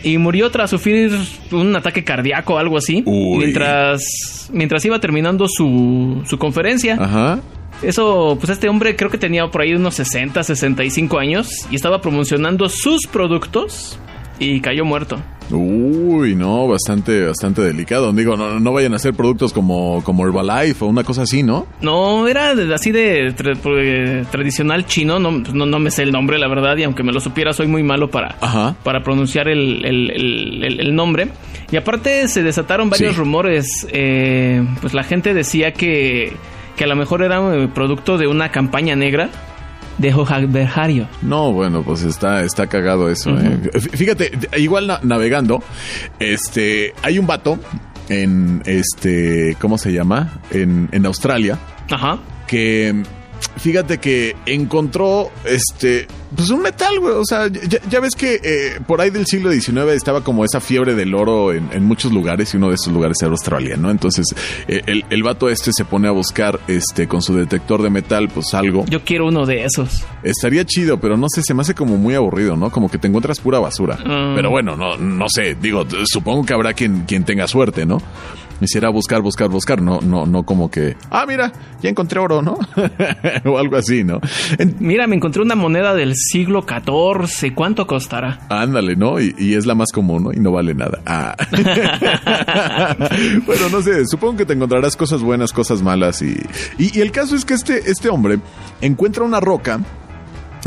Y 0.04 0.18
murió 0.18 0.52
tras 0.52 0.72
sufrir 0.72 1.10
un 1.54 1.74
ataque 1.74 2.04
cardíaco 2.04 2.56
o 2.56 2.58
algo 2.58 2.78
así. 2.78 3.02
Uy. 3.06 3.38
Mientras, 3.38 4.50
mientras 4.52 4.84
iba 4.84 5.00
terminando 5.00 5.48
su, 5.48 6.22
su 6.28 6.38
conferencia. 6.38 6.98
Ajá. 7.00 7.40
Eso, 7.82 8.36
pues 8.38 8.50
este 8.50 8.68
hombre 8.68 8.98
creo 8.98 9.10
que 9.10 9.18
tenía 9.18 9.48
por 9.48 9.62
ahí 9.62 9.74
unos 9.74 9.96
60, 9.96 10.44
65 10.44 11.18
años 11.18 11.48
y 11.72 11.76
estaba 11.76 12.02
promocionando 12.02 12.68
sus 12.68 13.08
productos 13.08 13.98
y 14.40 14.60
cayó 14.62 14.86
muerto. 14.86 15.18
Uy, 15.52 16.34
no, 16.36 16.68
bastante, 16.68 17.24
bastante 17.26 17.62
delicado. 17.62 18.12
Digo, 18.14 18.36
no, 18.36 18.60
no 18.60 18.74
vayan 18.74 18.94
a 18.94 18.96
hacer 18.96 19.14
productos 19.14 19.54
como, 19.54 20.02
como 20.04 20.26
Herbalife 20.26 20.84
o 20.84 20.88
una 20.88 21.04
cosa 21.04 21.22
así, 21.22 21.44
¿no? 21.44 21.68
No, 21.82 22.28
era 22.28 22.54
así 22.74 22.92
de 22.92 23.28
tra- 23.36 23.56
eh, 23.78 24.26
tradicional 24.32 24.88
chino, 24.88 25.20
no, 25.20 25.32
no, 25.32 25.66
no 25.68 25.80
me 25.80 25.92
sé 25.92 26.02
el 26.04 26.12
nombre, 26.12 26.40
la 26.40 26.48
verdad, 26.48 26.76
y 26.78 26.84
aunque 26.84 27.04
me 27.04 27.12
lo 27.14 27.20
supiera, 27.20 27.54
soy 27.54 27.68
muy 27.68 27.84
malo 27.84 28.10
para, 28.10 28.38
Ajá. 28.42 28.76
para 28.84 29.04
pronunciar 29.04 29.48
el, 29.48 29.86
el- 29.86 30.12
el- 30.80 30.96
nombre. 30.96 31.28
Y 31.72 31.78
aparte 31.78 32.28
se 32.28 32.42
desataron 32.42 32.90
varios 32.90 33.14
Sí. 33.14 33.20
rumores. 33.20 33.88
eh, 33.92 34.66
pues 34.82 34.94
la 34.96 35.04
gente 35.04 35.34
decía 35.36 35.74
que, 35.74 36.34
que 36.76 36.84
a 36.86 36.88
lo 36.88 36.96
mejor 36.96 37.22
era 37.22 37.40
producto 37.74 38.18
de 38.18 38.28
una 38.28 38.50
campaña 38.50 38.96
negra 38.96 39.30
de 39.98 40.12
Berhario. 40.48 41.08
No, 41.22 41.52
bueno, 41.54 41.84
pues 41.84 42.04
está, 42.04 42.44
está 42.44 42.68
cagado 42.68 43.10
eso. 43.10 43.30
eh. 43.32 43.60
Fí- 43.74 43.90
Fíjate, 43.98 44.32
igual 44.58 44.88
na- 44.88 45.00
navegando, 45.04 45.64
este, 46.20 46.94
hay 47.02 47.20
un 47.20 47.28
vato 47.28 47.58
en, 48.10 48.62
este, 48.66 49.56
¿cómo 49.60 49.78
se 49.78 49.92
llama? 49.94 50.34
En, 50.52 50.90
en 50.92 51.06
Australia, 51.06 51.58
Ajá. 51.90 52.20
que 52.48 53.04
fíjate 53.58 53.98
que 53.98 54.36
encontró 54.46 55.30
este 55.46 56.08
pues 56.36 56.50
un 56.50 56.62
metal, 56.62 57.00
güey. 57.00 57.14
O 57.14 57.26
sea, 57.26 57.48
ya, 57.48 57.80
ya 57.90 58.00
ves 58.00 58.16
que 58.16 58.40
eh, 58.44 58.80
por 58.86 59.00
ahí 59.02 59.10
del 59.10 59.26
siglo 59.26 59.52
XIX 59.52 59.78
estaba 59.94 60.22
como 60.22 60.44
esa 60.44 60.60
fiebre 60.60 60.94
del 60.94 61.16
oro 61.16 61.54
en, 61.54 61.70
en 61.72 61.86
muchos 61.86 62.12
lugares 62.12 62.54
y 62.54 62.58
uno 62.58 62.70
de 62.70 62.76
esos 62.76 62.92
lugares 62.92 63.18
era 63.22 63.32
Australia, 63.32 63.78
¿no? 63.78 63.90
Entonces 63.90 64.26
eh, 64.68 64.82
el, 64.86 65.06
el 65.10 65.24
vato 65.24 65.50
este 65.50 65.72
se 65.74 65.86
pone 65.86 66.08
a 66.08 66.12
buscar 66.12 66.60
este 66.68 67.08
con 67.08 67.22
su 67.22 67.36
detector 67.36 67.82
de 67.82 67.90
metal, 67.90 68.30
pues 68.30 68.54
algo. 68.54 68.86
Yo 68.88 69.04
quiero 69.04 69.28
uno 69.28 69.46
de 69.46 69.64
esos. 69.64 70.04
Estaría 70.24 70.66
chido, 70.66 71.00
pero 71.00 71.18
no 71.18 71.28
sé, 71.34 71.42
se 71.42 71.54
me 71.54 71.62
hace 71.62 71.74
como 71.74 71.98
muy 71.98 72.16
aburrido, 72.16 72.56
¿no? 72.58 72.70
Como 72.70 72.90
que 72.90 72.98
te 72.98 73.08
encuentras 73.08 73.40
pura 73.40 73.60
basura. 73.60 73.96
Mm. 73.96 74.36
Pero 74.36 74.50
bueno, 74.50 74.76
no, 74.76 74.98
no 74.98 75.26
sé, 75.30 75.56
digo, 75.56 75.86
supongo 76.06 76.46
que 76.46 76.54
habrá 76.54 76.74
quien, 76.74 77.04
quien 77.06 77.24
tenga 77.24 77.48
suerte, 77.48 77.86
¿no? 77.86 78.02
Hiciera 78.62 78.90
buscar, 78.90 79.22
buscar, 79.22 79.50
buscar, 79.50 79.82
no, 79.82 80.00
no, 80.02 80.26
no 80.26 80.44
como 80.44 80.72
que, 80.72 80.96
ah, 81.10 81.26
mira, 81.28 81.52
ya 81.82 81.90
encontré 81.90 82.20
oro, 82.20 82.42
¿no? 82.42 82.58
o 83.46 83.58
algo 83.58 83.76
así, 83.76 84.04
¿no? 84.04 84.22
Mira, 84.80 85.08
me 85.08 85.16
encontré 85.16 85.42
una 85.42 85.56
moneda 85.56 85.94
del 85.94 86.14
siglo 86.16 86.64
XIV. 86.68 87.54
¿Cuánto 87.54 87.86
costará? 87.88 88.40
ándale, 88.50 88.96
¿no? 88.96 89.20
Y, 89.20 89.36
y 89.38 89.56
es 89.56 89.66
la 89.66 89.76
más 89.76 89.92
común, 89.92 90.24
¿no? 90.24 90.34
Y 90.34 90.40
no 90.40 90.52
vale 90.52 90.74
nada. 90.74 91.00
Ah. 91.06 91.36
bueno, 93.46 93.70
no 93.72 93.82
sé, 93.82 94.06
supongo 94.08 94.38
que 94.38 94.46
te 94.46 94.54
encontrarás 94.54 94.96
cosas 94.96 95.22
buenas, 95.22 95.52
cosas 95.52 95.82
malas 95.82 96.22
y, 96.22 96.38
y, 96.78 96.98
y 96.98 97.02
el 97.02 97.12
caso 97.12 97.36
es 97.36 97.46
que 97.46 97.54
este, 97.54 97.90
este 97.90 98.10
hombre 98.10 98.40
encuentra 98.82 99.24
una 99.24 99.40
roca 99.40 99.80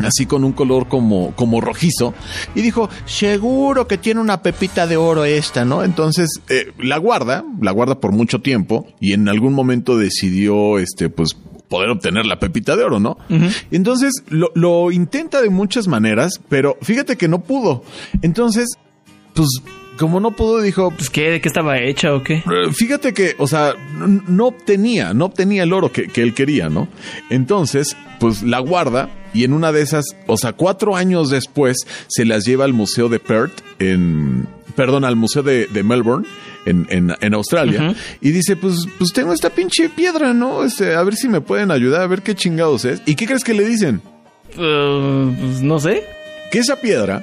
así 0.04 0.26
con 0.26 0.44
un 0.44 0.52
color 0.52 0.88
como, 0.88 1.34
como 1.34 1.60
rojizo, 1.60 2.14
y 2.54 2.62
dijo, 2.62 2.88
seguro 3.06 3.86
que 3.86 3.98
tiene 3.98 4.20
una 4.20 4.42
pepita 4.42 4.86
de 4.86 4.96
oro 4.96 5.24
esta, 5.24 5.64
¿no? 5.64 5.84
Entonces, 5.84 6.40
eh, 6.48 6.72
la 6.78 6.98
guarda, 6.98 7.44
la 7.60 7.72
guarda 7.72 8.00
por 8.00 8.12
mucho 8.12 8.40
tiempo, 8.40 8.86
y 9.00 9.12
en 9.12 9.28
algún 9.28 9.52
momento 9.52 9.96
decidió, 9.96 10.78
este, 10.78 11.08
pues, 11.08 11.36
poder 11.68 11.90
obtener 11.90 12.24
la 12.24 12.38
pepita 12.38 12.76
de 12.76 12.84
oro, 12.84 12.98
¿no? 12.98 13.18
Entonces, 13.70 14.22
lo, 14.28 14.50
lo 14.54 14.90
intenta 14.90 15.42
de 15.42 15.50
muchas 15.50 15.86
maneras, 15.86 16.40
pero 16.48 16.78
fíjate 16.80 17.16
que 17.16 17.28
no 17.28 17.40
pudo. 17.40 17.82
Entonces, 18.22 18.68
pues, 19.34 19.48
como 19.98 20.20
no 20.20 20.30
pudo, 20.32 20.62
dijo, 20.62 20.90
Pues, 20.90 21.10
¿qué? 21.10 21.30
¿De 21.30 21.40
qué 21.40 21.48
estaba 21.48 21.78
hecha 21.78 22.14
o 22.14 22.22
qué? 22.22 22.36
eh, 22.36 22.72
Fíjate 22.72 23.12
que, 23.12 23.34
o 23.38 23.46
sea, 23.46 23.74
no 24.28 24.46
obtenía, 24.46 25.12
no 25.12 25.26
obtenía 25.26 25.64
el 25.64 25.72
oro 25.72 25.92
que, 25.92 26.08
que 26.08 26.22
él 26.22 26.32
quería, 26.34 26.68
¿no? 26.70 26.88
Entonces, 27.30 27.96
pues 28.20 28.42
la 28.42 28.58
guarda 28.60 29.10
y 29.34 29.44
en 29.44 29.52
una 29.52 29.72
de 29.72 29.82
esas, 29.82 30.04
o 30.26 30.36
sea, 30.38 30.52
cuatro 30.54 30.96
años 30.96 31.28
después, 31.30 31.76
se 32.08 32.24
las 32.24 32.44
lleva 32.46 32.64
al 32.64 32.72
Museo 32.72 33.08
de 33.10 33.18
Perth, 33.18 33.60
en, 33.78 34.46
perdón, 34.74 35.04
al 35.04 35.16
Museo 35.16 35.42
de, 35.42 35.66
de 35.66 35.82
Melbourne, 35.82 36.26
en, 36.64 36.86
en, 36.90 37.14
en 37.20 37.34
Australia, 37.34 37.94
y 38.20 38.30
dice, 38.30 38.56
pues, 38.56 38.86
pues 38.98 39.12
tengo 39.12 39.32
esta 39.32 39.50
pinche 39.50 39.88
piedra, 39.90 40.32
¿no? 40.34 40.64
Este, 40.64 40.94
a 40.94 41.02
ver 41.02 41.14
si 41.14 41.28
me 41.28 41.40
pueden 41.40 41.70
ayudar, 41.70 42.00
a 42.02 42.06
ver 42.06 42.22
qué 42.22 42.34
chingados 42.34 42.84
es. 42.84 43.02
¿Y 43.06 43.14
qué 43.14 43.26
crees 43.26 43.44
que 43.44 43.54
le 43.54 43.66
dicen? 43.66 44.00
Uh, 44.56 45.32
pues, 45.38 45.62
no 45.62 45.78
sé. 45.78 46.04
Que 46.50 46.58
esa 46.58 46.76
piedra 46.76 47.22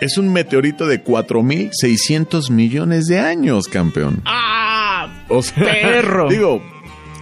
es 0.00 0.18
un 0.18 0.32
meteorito 0.32 0.86
de 0.86 1.02
4.600 1.02 2.50
millones 2.50 3.06
de 3.06 3.18
años, 3.18 3.68
campeón. 3.68 4.22
¡Ah! 4.24 5.24
O 5.28 5.42
sea, 5.42 5.64
Perro. 5.64 6.28
Digo, 6.30 6.62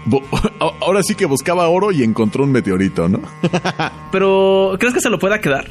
ahora 0.81 1.03
sí 1.03 1.15
que 1.15 1.27
buscaba 1.27 1.69
oro 1.69 1.93
y 1.93 2.03
encontró 2.03 2.45
un 2.45 2.53
meteorito, 2.53 3.09
¿no? 3.09 3.21
Pero, 4.13 4.77
¿crees 4.79 4.95
que 4.95 5.01
se 5.01 5.11
lo 5.11 5.19
pueda 5.19 5.41
quedar? 5.41 5.67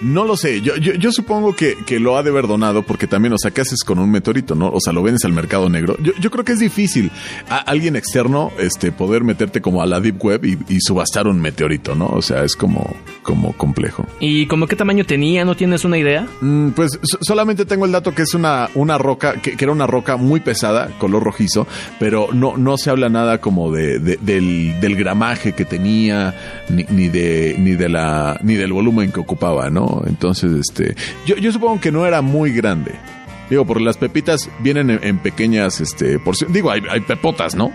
No 0.00 0.24
lo 0.24 0.36
sé, 0.36 0.62
yo, 0.62 0.76
yo, 0.76 0.94
yo 0.94 1.12
supongo 1.12 1.54
que, 1.54 1.76
que, 1.84 2.00
lo 2.00 2.16
ha 2.16 2.22
de 2.22 2.30
haber 2.30 2.46
donado 2.46 2.82
porque 2.82 3.06
también, 3.06 3.34
o 3.34 3.38
sea, 3.38 3.50
¿qué 3.50 3.60
haces 3.60 3.84
con 3.84 3.98
un 3.98 4.10
meteorito, 4.10 4.54
no? 4.54 4.70
O 4.70 4.80
sea, 4.80 4.92
lo 4.92 5.02
vendes 5.02 5.24
al 5.26 5.32
mercado 5.32 5.68
negro. 5.68 5.96
Yo, 6.00 6.12
yo 6.18 6.30
creo 6.30 6.44
que 6.44 6.52
es 6.52 6.60
difícil 6.60 7.10
a 7.50 7.58
alguien 7.58 7.96
externo 7.96 8.50
este, 8.58 8.92
poder 8.92 9.24
meterte 9.24 9.60
como 9.60 9.82
a 9.82 9.86
la 9.86 10.00
Deep 10.00 10.24
Web 10.24 10.44
y, 10.44 10.58
y, 10.74 10.80
subastar 10.80 11.26
un 11.26 11.40
meteorito, 11.40 11.94
¿no? 11.94 12.06
O 12.06 12.22
sea, 12.22 12.44
es 12.44 12.56
como, 12.56 12.96
como 13.22 13.52
complejo. 13.52 14.06
¿Y 14.20 14.46
como 14.46 14.66
qué 14.66 14.76
tamaño 14.76 15.04
tenía? 15.04 15.44
¿No 15.44 15.54
tienes 15.54 15.84
una 15.84 15.98
idea? 15.98 16.26
Mm, 16.40 16.70
pues 16.70 16.98
solamente 17.20 17.66
tengo 17.66 17.84
el 17.84 17.92
dato 17.92 18.14
que 18.14 18.22
es 18.22 18.34
una, 18.34 18.70
una 18.74 18.96
roca, 18.96 19.34
que, 19.34 19.56
que, 19.56 19.64
era 19.64 19.72
una 19.72 19.86
roca 19.86 20.16
muy 20.16 20.40
pesada, 20.40 20.88
color 20.98 21.22
rojizo, 21.22 21.66
pero 21.98 22.28
no, 22.32 22.56
no 22.56 22.78
se 22.78 22.88
habla 22.88 23.08
nada 23.10 23.40
como 23.40 23.70
de, 23.70 23.98
de 23.98 24.16
del, 24.16 24.80
del, 24.80 24.96
gramaje 24.96 25.52
que 25.52 25.64
tenía, 25.64 26.34
ni, 26.68 26.84
ni, 26.84 27.08
de, 27.08 27.56
ni, 27.58 27.72
de 27.72 27.88
la, 27.88 28.38
ni 28.42 28.54
del 28.54 28.72
volumen 28.72 29.12
que 29.12 29.20
ocupaba, 29.20 29.70
¿no? 29.70 29.89
Entonces, 30.06 30.52
este, 30.52 30.94
yo, 31.26 31.36
yo 31.36 31.52
supongo 31.52 31.80
que 31.80 31.92
no 31.92 32.06
era 32.06 32.22
muy 32.22 32.52
grande. 32.52 32.94
Digo, 33.48 33.64
porque 33.64 33.82
las 33.82 33.96
pepitas 33.96 34.48
vienen 34.60 34.90
en, 34.90 35.02
en 35.02 35.18
pequeñas, 35.18 35.80
este, 35.80 36.18
porciones. 36.18 36.54
Digo, 36.54 36.70
hay, 36.70 36.82
hay, 36.88 37.00
pepotas, 37.00 37.54
¿no? 37.56 37.72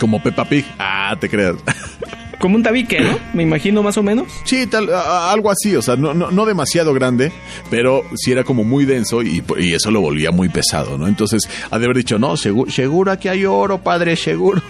Como 0.00 0.22
Peppa 0.22 0.46
Pig. 0.46 0.64
Ah, 0.78 1.16
te 1.20 1.28
creas. 1.28 1.56
Como 2.38 2.56
un 2.56 2.62
tabique, 2.62 3.00
¿no? 3.00 3.18
Me 3.34 3.42
imagino 3.42 3.82
más 3.82 3.98
o 3.98 4.02
menos. 4.02 4.28
Sí, 4.44 4.66
tal, 4.66 4.88
a, 4.92 5.32
algo 5.32 5.50
así, 5.50 5.74
o 5.74 5.82
sea, 5.82 5.96
no, 5.96 6.14
no, 6.14 6.30
no, 6.30 6.46
demasiado 6.46 6.94
grande, 6.94 7.32
pero 7.70 8.02
sí 8.14 8.32
era 8.32 8.44
como 8.44 8.64
muy 8.64 8.84
denso 8.84 9.22
y, 9.22 9.42
y, 9.58 9.72
eso 9.72 9.90
lo 9.90 10.00
volvía 10.00 10.30
muy 10.30 10.48
pesado, 10.48 10.96
¿no? 10.96 11.08
Entonces, 11.08 11.42
ha 11.70 11.78
de 11.78 11.84
haber 11.84 11.96
dicho, 11.96 12.18
no, 12.18 12.36
seguro, 12.36 12.70
seguro 12.70 13.12
aquí 13.12 13.28
hay 13.28 13.44
oro, 13.44 13.82
padre, 13.82 14.16
seguro. 14.16 14.62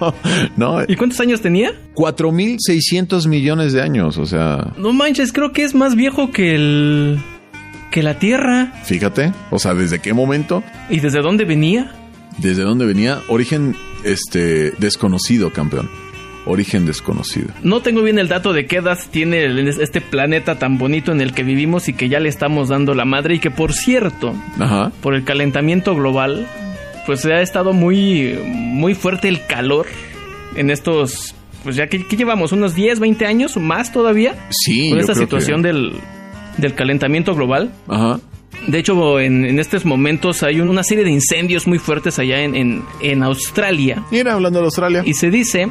¿No? 0.56 0.82
¿Y 0.86 0.96
cuántos 0.96 1.20
años 1.20 1.40
tenía? 1.40 1.72
4.600 1.94 3.28
millones 3.28 3.72
de 3.72 3.82
años, 3.82 4.18
o 4.18 4.26
sea... 4.26 4.72
No 4.76 4.92
manches, 4.92 5.32
creo 5.32 5.52
que 5.52 5.64
es 5.64 5.74
más 5.74 5.96
viejo 5.96 6.30
que 6.30 6.54
el... 6.54 7.20
que 7.90 8.02
la 8.02 8.18
Tierra. 8.18 8.72
Fíjate, 8.84 9.32
o 9.50 9.58
sea, 9.58 9.74
¿desde 9.74 10.00
qué 10.00 10.14
momento? 10.14 10.62
¿Y 10.88 11.00
desde 11.00 11.20
dónde 11.20 11.44
venía? 11.44 11.92
¿Desde 12.38 12.62
dónde 12.62 12.86
venía? 12.86 13.20
Origen, 13.28 13.74
este, 14.04 14.70
desconocido, 14.72 15.52
campeón 15.52 15.88
origen 16.46 16.86
desconocido. 16.86 17.48
No 17.62 17.82
tengo 17.82 18.02
bien 18.02 18.18
el 18.18 18.28
dato 18.28 18.52
de 18.52 18.66
qué 18.66 18.76
edad 18.76 18.98
tiene 19.10 19.68
este 19.68 20.00
planeta 20.00 20.58
tan 20.58 20.78
bonito 20.78 21.12
en 21.12 21.20
el 21.20 21.32
que 21.32 21.42
vivimos 21.42 21.88
y 21.88 21.92
que 21.92 22.08
ya 22.08 22.20
le 22.20 22.28
estamos 22.28 22.68
dando 22.68 22.94
la 22.94 23.04
madre 23.04 23.34
y 23.34 23.38
que 23.38 23.50
por 23.50 23.72
cierto, 23.72 24.34
Ajá. 24.58 24.92
por 25.02 25.14
el 25.14 25.24
calentamiento 25.24 25.94
global, 25.94 26.46
pues 27.04 27.24
ha 27.26 27.40
estado 27.40 27.72
muy, 27.72 28.38
muy 28.44 28.94
fuerte 28.94 29.28
el 29.28 29.44
calor 29.46 29.86
en 30.56 30.70
estos, 30.70 31.34
pues 31.62 31.76
ya 31.76 31.88
que, 31.88 31.98
llevamos 31.98 32.52
unos 32.52 32.74
10, 32.74 33.00
20 33.00 33.26
años 33.26 33.56
más 33.56 33.92
todavía. 33.92 34.34
Sí. 34.50 34.90
Con 34.90 35.00
esta 35.00 35.14
situación 35.14 35.62
que... 35.62 35.68
del, 35.68 35.92
del 36.56 36.74
calentamiento 36.74 37.34
global. 37.34 37.72
Ajá. 37.88 38.20
De 38.66 38.78
hecho, 38.78 39.20
en, 39.20 39.44
en, 39.44 39.58
estos 39.60 39.84
momentos 39.84 40.42
hay 40.42 40.60
una 40.60 40.82
serie 40.82 41.04
de 41.04 41.10
incendios 41.10 41.66
muy 41.66 41.78
fuertes 41.78 42.18
allá 42.18 42.40
en, 42.42 42.56
en, 42.56 42.82
en 43.00 43.22
Australia. 43.22 44.02
Mira, 44.10 44.32
hablando 44.32 44.58
de 44.60 44.64
Australia. 44.64 45.02
Y 45.04 45.14
se 45.14 45.30
dice 45.30 45.68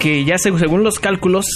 que 0.00 0.24
ya 0.24 0.38
según 0.38 0.82
los 0.82 0.98
cálculos, 0.98 1.46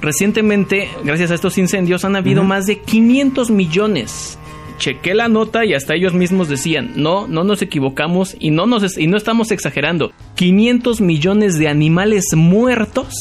recientemente, 0.00 0.88
gracias 1.04 1.30
a 1.30 1.34
estos 1.34 1.58
incendios, 1.58 2.06
han 2.06 2.16
habido 2.16 2.40
uh 2.40 2.44
-huh. 2.44 2.48
más 2.48 2.66
de 2.66 2.78
500 2.78 3.50
millones. 3.50 4.38
Chequé 4.78 5.12
la 5.12 5.28
nota 5.28 5.64
y 5.66 5.74
hasta 5.74 5.94
ellos 5.94 6.14
mismos 6.14 6.48
decían, 6.48 6.92
no, 6.94 7.26
no 7.26 7.42
nos 7.42 7.60
equivocamos 7.60 8.36
y 8.38 8.50
no, 8.50 8.66
nos, 8.66 8.96
y 8.96 9.08
no 9.08 9.16
estamos 9.16 9.50
exagerando. 9.50 10.12
500 10.36 11.00
millones 11.00 11.58
de 11.58 11.66
animales 11.66 12.26
muertos 12.36 13.12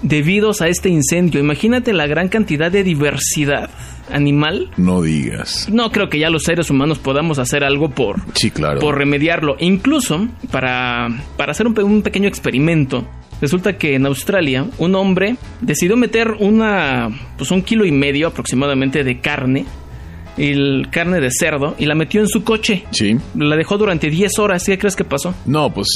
debidos 0.00 0.62
a 0.62 0.68
este 0.68 0.88
incendio. 0.88 1.38
Imagínate 1.38 1.92
la 1.92 2.06
gran 2.06 2.28
cantidad 2.28 2.72
de 2.72 2.82
diversidad 2.82 3.68
animal. 4.10 4.70
No 4.78 5.02
digas. 5.02 5.68
No 5.70 5.90
creo 5.90 6.08
que 6.08 6.18
ya 6.18 6.30
los 6.30 6.44
seres 6.44 6.70
humanos 6.70 6.98
podamos 6.98 7.38
hacer 7.38 7.62
algo 7.62 7.90
por, 7.90 8.20
sí, 8.34 8.50
claro. 8.50 8.80
por 8.80 8.96
remediarlo. 8.96 9.56
Incluso 9.58 10.28
para, 10.50 11.08
para 11.36 11.52
hacer 11.52 11.66
un, 11.66 11.78
un 11.78 12.00
pequeño 12.00 12.28
experimento, 12.28 13.06
Resulta 13.40 13.76
que 13.76 13.94
en 13.94 14.06
Australia 14.06 14.66
un 14.78 14.94
hombre 14.94 15.36
decidió 15.60 15.96
meter 15.96 16.32
una, 16.38 17.10
pues 17.36 17.50
un 17.50 17.62
kilo 17.62 17.84
y 17.84 17.92
medio 17.92 18.28
aproximadamente 18.28 19.04
de 19.04 19.20
carne, 19.20 19.66
el 20.38 20.88
carne 20.90 21.20
de 21.20 21.30
cerdo, 21.30 21.74
y 21.78 21.86
la 21.86 21.94
metió 21.94 22.20
en 22.20 22.28
su 22.28 22.44
coche. 22.44 22.84
Sí. 22.90 23.16
La 23.34 23.56
dejó 23.56 23.78
durante 23.78 24.10
10 24.10 24.38
horas. 24.38 24.64
¿Qué 24.64 24.78
crees 24.78 24.96
que 24.96 25.04
pasó? 25.04 25.34
No, 25.44 25.72
pues, 25.72 25.88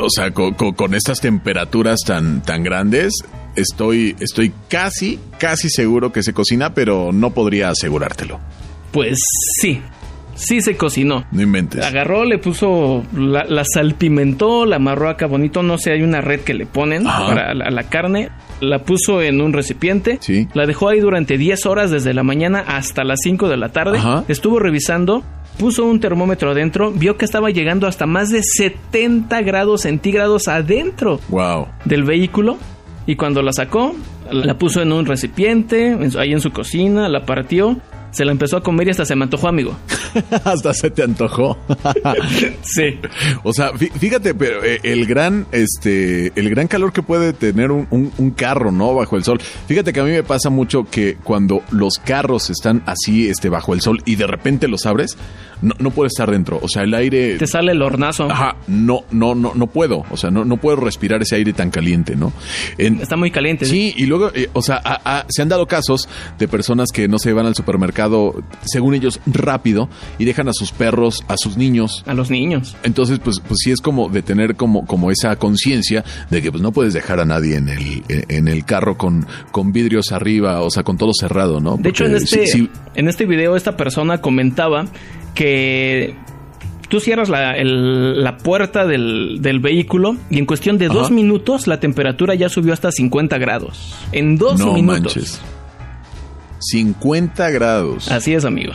o 0.00 0.10
sea, 0.10 0.32
con, 0.32 0.54
con, 0.54 0.72
con 0.74 0.94
estas 0.94 1.20
temperaturas 1.20 2.00
tan, 2.06 2.42
tan 2.42 2.62
grandes, 2.62 3.12
estoy, 3.56 4.16
estoy 4.20 4.52
casi, 4.68 5.18
casi 5.38 5.68
seguro 5.68 6.12
que 6.12 6.22
se 6.22 6.32
cocina, 6.32 6.74
pero 6.74 7.12
no 7.12 7.30
podría 7.34 7.70
asegurártelo. 7.70 8.40
Pues 8.92 9.18
sí, 9.60 9.80
sí 10.38 10.60
se 10.60 10.76
cocinó. 10.76 11.24
No 11.32 11.42
inventes. 11.42 11.84
Agarró, 11.84 12.24
le 12.24 12.38
puso, 12.38 13.02
la, 13.14 13.44
la, 13.44 13.64
salpimentó, 13.64 14.64
la 14.64 14.76
amarró 14.76 15.10
acá 15.10 15.26
bonito, 15.26 15.62
no 15.62 15.76
sé, 15.76 15.92
hay 15.92 16.02
una 16.02 16.20
red 16.20 16.40
que 16.40 16.54
le 16.54 16.66
ponen 16.66 17.06
Ajá. 17.06 17.26
para 17.26 17.54
la, 17.54 17.70
la, 17.70 17.82
carne. 17.84 18.30
La 18.60 18.80
puso 18.80 19.22
en 19.22 19.40
un 19.40 19.52
recipiente, 19.52 20.18
sí. 20.20 20.48
la 20.54 20.66
dejó 20.66 20.88
ahí 20.88 21.00
durante 21.00 21.38
10 21.38 21.66
horas 21.66 21.90
desde 21.90 22.14
la 22.14 22.22
mañana 22.22 22.64
hasta 22.66 23.04
las 23.04 23.20
5 23.22 23.48
de 23.48 23.56
la 23.56 23.68
tarde. 23.70 23.98
Ajá. 23.98 24.24
Estuvo 24.28 24.58
revisando, 24.58 25.22
puso 25.58 25.84
un 25.84 26.00
termómetro 26.00 26.50
adentro, 26.50 26.90
vio 26.90 27.16
que 27.16 27.24
estaba 27.24 27.50
llegando 27.50 27.86
hasta 27.86 28.06
más 28.06 28.30
de 28.30 28.42
70 28.42 29.42
grados 29.42 29.82
centígrados 29.82 30.48
adentro 30.48 31.20
wow. 31.28 31.68
del 31.84 32.04
vehículo. 32.04 32.58
Y 33.06 33.16
cuando 33.16 33.42
la 33.42 33.52
sacó, 33.52 33.94
la 34.30 34.58
puso 34.58 34.82
en 34.82 34.92
un 34.92 35.06
recipiente, 35.06 35.96
ahí 36.18 36.32
en 36.32 36.40
su 36.40 36.50
cocina, 36.50 37.08
la 37.08 37.24
partió 37.24 37.80
se 38.10 38.24
la 38.24 38.32
empezó 38.32 38.56
a 38.56 38.62
comer 38.62 38.88
y 38.88 38.90
hasta 38.90 39.04
se 39.04 39.16
me 39.16 39.24
antojó, 39.24 39.48
amigo. 39.48 39.76
hasta 40.44 40.72
se 40.74 40.90
te 40.90 41.02
antojó. 41.02 41.58
sí. 42.62 42.98
O 43.42 43.52
sea, 43.52 43.72
fíjate, 43.76 44.34
pero 44.34 44.64
eh, 44.64 44.80
el 44.82 45.06
gran, 45.06 45.46
este, 45.52 46.32
el 46.34 46.50
gran 46.50 46.68
calor 46.68 46.92
que 46.92 47.02
puede 47.02 47.32
tener 47.32 47.70
un, 47.70 47.86
un, 47.90 48.12
un, 48.18 48.30
carro, 48.30 48.72
¿no? 48.72 48.94
Bajo 48.94 49.16
el 49.16 49.24
sol. 49.24 49.40
Fíjate 49.66 49.92
que 49.92 50.00
a 50.00 50.04
mí 50.04 50.10
me 50.10 50.22
pasa 50.22 50.50
mucho 50.50 50.84
que 50.84 51.16
cuando 51.22 51.62
los 51.70 51.94
carros 51.98 52.50
están 52.50 52.82
así, 52.86 53.28
este, 53.28 53.48
bajo 53.48 53.74
el 53.74 53.80
sol 53.80 54.02
y 54.04 54.16
de 54.16 54.26
repente 54.26 54.68
los 54.68 54.86
abres, 54.86 55.16
no, 55.60 55.74
no 55.78 55.90
puedo 55.90 56.06
estar 56.06 56.30
dentro. 56.30 56.58
O 56.62 56.68
sea, 56.68 56.82
el 56.82 56.94
aire. 56.94 57.36
Te 57.36 57.46
sale 57.46 57.72
el 57.72 57.82
hornazo. 57.82 58.30
Ajá. 58.30 58.56
No, 58.66 59.04
no, 59.10 59.34
no, 59.34 59.52
no 59.54 59.66
puedo. 59.66 60.04
O 60.10 60.16
sea, 60.16 60.30
no, 60.30 60.44
no 60.44 60.56
puedo 60.56 60.76
respirar 60.76 61.22
ese 61.22 61.36
aire 61.36 61.52
tan 61.52 61.70
caliente, 61.70 62.16
¿no? 62.16 62.32
En, 62.78 63.00
Está 63.00 63.16
muy 63.16 63.30
caliente. 63.30 63.66
Sí, 63.66 63.94
y 63.96 64.06
luego, 64.06 64.30
eh, 64.34 64.48
o 64.52 64.62
sea, 64.62 64.80
a, 64.82 65.18
a, 65.18 65.26
se 65.28 65.42
han 65.42 65.48
dado 65.48 65.66
casos 65.66 66.08
de 66.38 66.48
personas 66.48 66.88
que 66.92 67.08
no 67.08 67.18
se 67.18 67.32
van 67.32 67.46
al 67.46 67.54
supermercado, 67.54 67.97
según 68.64 68.94
ellos, 68.94 69.20
rápido 69.26 69.88
y 70.18 70.24
dejan 70.24 70.48
a 70.48 70.52
sus 70.52 70.72
perros, 70.72 71.24
a 71.28 71.36
sus 71.36 71.56
niños. 71.56 72.04
A 72.06 72.14
los 72.14 72.30
niños. 72.30 72.76
Entonces, 72.82 73.18
pues, 73.18 73.40
pues 73.40 73.58
sí 73.62 73.70
es 73.70 73.80
como 73.80 74.08
de 74.08 74.22
tener 74.22 74.56
como, 74.56 74.86
como 74.86 75.10
esa 75.10 75.36
conciencia 75.36 76.04
de 76.30 76.42
que 76.42 76.50
pues 76.50 76.62
no 76.62 76.72
puedes 76.72 76.94
dejar 76.94 77.20
a 77.20 77.24
nadie 77.24 77.56
en 77.56 77.68
el, 77.68 78.02
en 78.08 78.48
el 78.48 78.64
carro 78.64 78.96
con, 78.96 79.26
con 79.50 79.72
vidrios 79.72 80.12
arriba, 80.12 80.60
o 80.62 80.70
sea, 80.70 80.82
con 80.82 80.96
todo 80.96 81.12
cerrado, 81.18 81.60
¿no? 81.60 81.72
Porque 81.72 81.82
de 81.82 81.88
hecho, 81.90 82.04
en 82.06 82.14
este, 82.16 82.46
sí, 82.46 82.58
sí. 82.60 82.70
en 82.94 83.08
este 83.08 83.26
video 83.26 83.56
esta 83.56 83.76
persona 83.76 84.20
comentaba 84.20 84.86
que 85.34 86.16
tú 86.88 87.00
cierras 87.00 87.28
la, 87.28 87.52
el, 87.56 88.22
la 88.22 88.38
puerta 88.38 88.86
del, 88.86 89.38
del, 89.40 89.60
vehículo 89.60 90.16
y 90.30 90.38
en 90.38 90.46
cuestión 90.46 90.78
de 90.78 90.86
Ajá. 90.86 90.94
dos 90.94 91.10
minutos 91.10 91.66
la 91.66 91.80
temperatura 91.80 92.34
ya 92.34 92.48
subió 92.48 92.72
hasta 92.72 92.90
50 92.90 93.38
grados. 93.38 93.94
En 94.12 94.36
dos 94.36 94.58
no 94.58 94.72
minutos. 94.72 95.16
Manches. 95.16 95.40
50 96.58 97.50
grados. 97.50 98.10
Así 98.10 98.34
es, 98.34 98.44
amigo. 98.44 98.72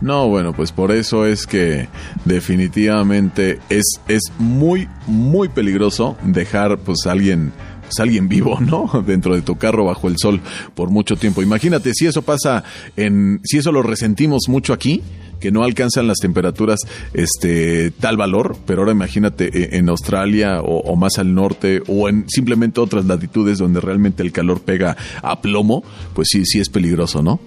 No, 0.00 0.28
bueno, 0.28 0.52
pues 0.52 0.70
por 0.70 0.92
eso 0.92 1.26
es 1.26 1.46
que 1.46 1.88
definitivamente 2.24 3.58
es, 3.68 4.00
es 4.06 4.22
muy, 4.38 4.88
muy 5.06 5.48
peligroso 5.48 6.16
dejar 6.22 6.78
pues 6.78 7.06
a 7.06 7.12
alguien 7.12 7.52
pues, 7.88 7.98
alguien 8.00 8.28
vivo, 8.28 8.60
¿no? 8.60 9.02
Dentro 9.04 9.34
de 9.34 9.42
tu 9.42 9.56
carro 9.56 9.86
bajo 9.86 10.08
el 10.08 10.16
sol 10.18 10.40
por 10.74 10.90
mucho 10.90 11.16
tiempo. 11.16 11.42
Imagínate 11.42 11.92
si 11.94 12.06
eso 12.06 12.22
pasa 12.22 12.62
en, 12.96 13.40
si 13.42 13.58
eso 13.58 13.72
lo 13.72 13.82
resentimos 13.82 14.42
mucho 14.48 14.72
aquí, 14.72 15.02
que 15.40 15.50
no 15.50 15.62
alcanzan 15.62 16.06
las 16.06 16.18
temperaturas 16.18 16.80
este 17.14 17.90
tal 17.90 18.16
valor, 18.16 18.56
pero 18.66 18.82
ahora 18.82 18.92
imagínate 18.92 19.76
en 19.76 19.88
Australia 19.88 20.60
o, 20.60 20.80
o, 20.80 20.96
más 20.96 21.18
al 21.18 21.34
norte 21.34 21.82
o 21.88 22.08
en 22.08 22.28
simplemente 22.28 22.80
otras 22.80 23.04
latitudes 23.04 23.58
donde 23.58 23.80
realmente 23.80 24.22
el 24.22 24.32
calor 24.32 24.60
pega 24.60 24.96
a 25.22 25.40
plomo, 25.40 25.82
pues 26.14 26.28
sí, 26.30 26.44
sí 26.44 26.60
es 26.60 26.68
peligroso, 26.68 27.22
¿no? 27.22 27.40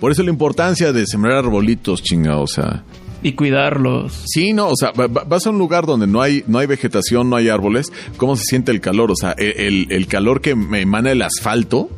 Por 0.00 0.12
eso 0.12 0.22
la 0.22 0.30
importancia 0.30 0.92
de 0.92 1.06
sembrar 1.06 1.38
arbolitos, 1.38 2.02
chinga, 2.02 2.36
o 2.38 2.46
sea, 2.46 2.84
y 3.22 3.32
cuidarlos. 3.32 4.24
Sí, 4.26 4.52
no, 4.52 4.68
o 4.68 4.76
sea, 4.76 4.92
vas 4.92 5.46
a 5.46 5.50
un 5.50 5.58
lugar 5.58 5.86
donde 5.86 6.06
no 6.06 6.22
hay, 6.22 6.44
no 6.46 6.58
hay 6.58 6.66
vegetación, 6.66 7.30
no 7.30 7.36
hay 7.36 7.48
árboles, 7.48 7.92
¿cómo 8.16 8.36
se 8.36 8.44
siente 8.44 8.72
el 8.72 8.80
calor? 8.80 9.10
O 9.10 9.16
sea, 9.16 9.32
el, 9.32 9.86
el 9.90 10.06
calor 10.06 10.40
que 10.40 10.54
me 10.54 10.82
emana 10.82 11.10
el 11.10 11.22
asfalto, 11.22 11.90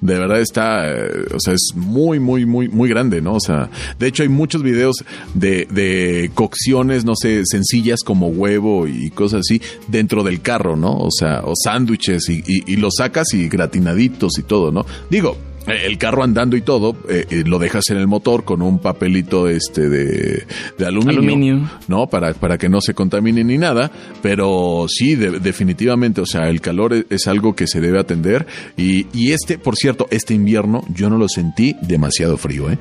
de 0.00 0.18
verdad 0.18 0.40
está, 0.40 0.90
eh, 0.90 1.26
o 1.34 1.40
sea, 1.40 1.54
es 1.54 1.70
muy, 1.74 2.20
muy, 2.20 2.46
muy, 2.46 2.68
muy 2.68 2.88
grande, 2.88 3.20
¿no? 3.20 3.34
O 3.34 3.40
sea, 3.40 3.70
de 3.98 4.06
hecho 4.06 4.22
hay 4.22 4.28
muchos 4.28 4.62
videos 4.62 5.04
de, 5.34 5.66
de 5.70 6.30
cocciones, 6.34 7.04
no 7.04 7.14
sé, 7.16 7.42
sencillas 7.44 8.00
como 8.04 8.28
huevo 8.28 8.86
y 8.86 9.10
cosas 9.10 9.40
así 9.40 9.60
dentro 9.88 10.22
del 10.22 10.40
carro, 10.42 10.76
¿no? 10.76 10.96
O 10.96 11.10
sea, 11.10 11.42
o 11.44 11.52
sándwiches 11.56 12.28
y, 12.28 12.42
y, 12.46 12.72
y 12.72 12.76
los 12.76 12.94
sacas 12.98 13.32
y 13.34 13.48
gratinaditos 13.48 14.38
y 14.38 14.42
todo, 14.42 14.70
¿no? 14.70 14.84
Digo, 15.10 15.36
el 15.66 15.98
carro 15.98 16.22
andando 16.22 16.56
y 16.56 16.60
todo, 16.62 16.96
eh, 17.08 17.26
eh, 17.30 17.42
lo 17.46 17.58
dejas 17.58 17.90
en 17.90 17.96
el 17.98 18.06
motor 18.06 18.44
con 18.44 18.62
un 18.62 18.78
papelito 18.78 19.48
este 19.48 19.88
de, 19.88 20.44
de 20.78 20.86
aluminio, 20.86 21.18
Aluminio. 21.20 21.70
¿no? 21.88 22.06
Para, 22.06 22.34
para 22.34 22.56
que 22.58 22.68
no 22.68 22.80
se 22.80 22.94
contamine 22.94 23.42
ni 23.44 23.58
nada, 23.58 23.90
pero 24.22 24.86
sí, 24.88 25.14
de- 25.16 25.40
definitivamente, 25.40 26.20
o 26.20 26.26
sea, 26.26 26.48
el 26.48 26.60
calor 26.60 26.92
es, 26.94 27.06
es 27.10 27.26
algo 27.26 27.54
que 27.56 27.66
se 27.66 27.80
debe 27.80 27.98
atender 27.98 28.46
y, 28.76 29.06
y 29.12 29.32
este, 29.32 29.58
por 29.58 29.76
cierto, 29.76 30.06
este 30.10 30.34
invierno 30.34 30.84
yo 30.94 31.10
no 31.10 31.18
lo 31.18 31.28
sentí 31.28 31.74
demasiado 31.82 32.36
frío, 32.36 32.70
¿eh? 32.70 32.78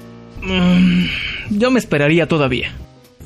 Yo 1.50 1.72
me 1.72 1.80
esperaría 1.80 2.28
todavía. 2.28 2.72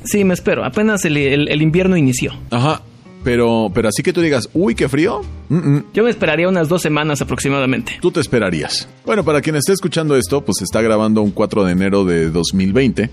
Sí, 0.04 0.24
me 0.24 0.32
espero. 0.34 0.64
Apenas 0.64 1.04
el, 1.04 1.16
el- 1.18 1.48
el 1.48 1.62
invierno 1.62 1.96
inició. 1.96 2.32
Ajá, 2.50 2.80
pero, 3.24 3.70
pero 3.74 3.88
así 3.88 4.02
que 4.02 4.12
tú 4.12 4.20
digas, 4.20 4.48
uy, 4.54 4.74
qué 4.74 4.88
frío, 4.88 5.22
Mm, 5.48 5.56
mm. 5.56 5.84
Yo 5.94 6.04
me 6.04 6.10
esperaría 6.10 6.48
unas 6.48 6.68
dos 6.68 6.80
semanas 6.80 7.20
aproximadamente. 7.22 7.98
tú 8.00 8.12
te 8.12 8.20
esperarías. 8.20 8.88
Bueno, 9.04 9.24
para 9.24 9.40
quien 9.40 9.56
esté 9.56 9.72
escuchando 9.72 10.16
esto, 10.16 10.44
pues 10.44 10.58
se 10.58 10.64
está 10.64 10.80
grabando 10.80 11.22
un 11.22 11.32
4 11.32 11.64
de 11.64 11.72
enero 11.72 12.04
de 12.04 12.30
2020. 12.30 13.10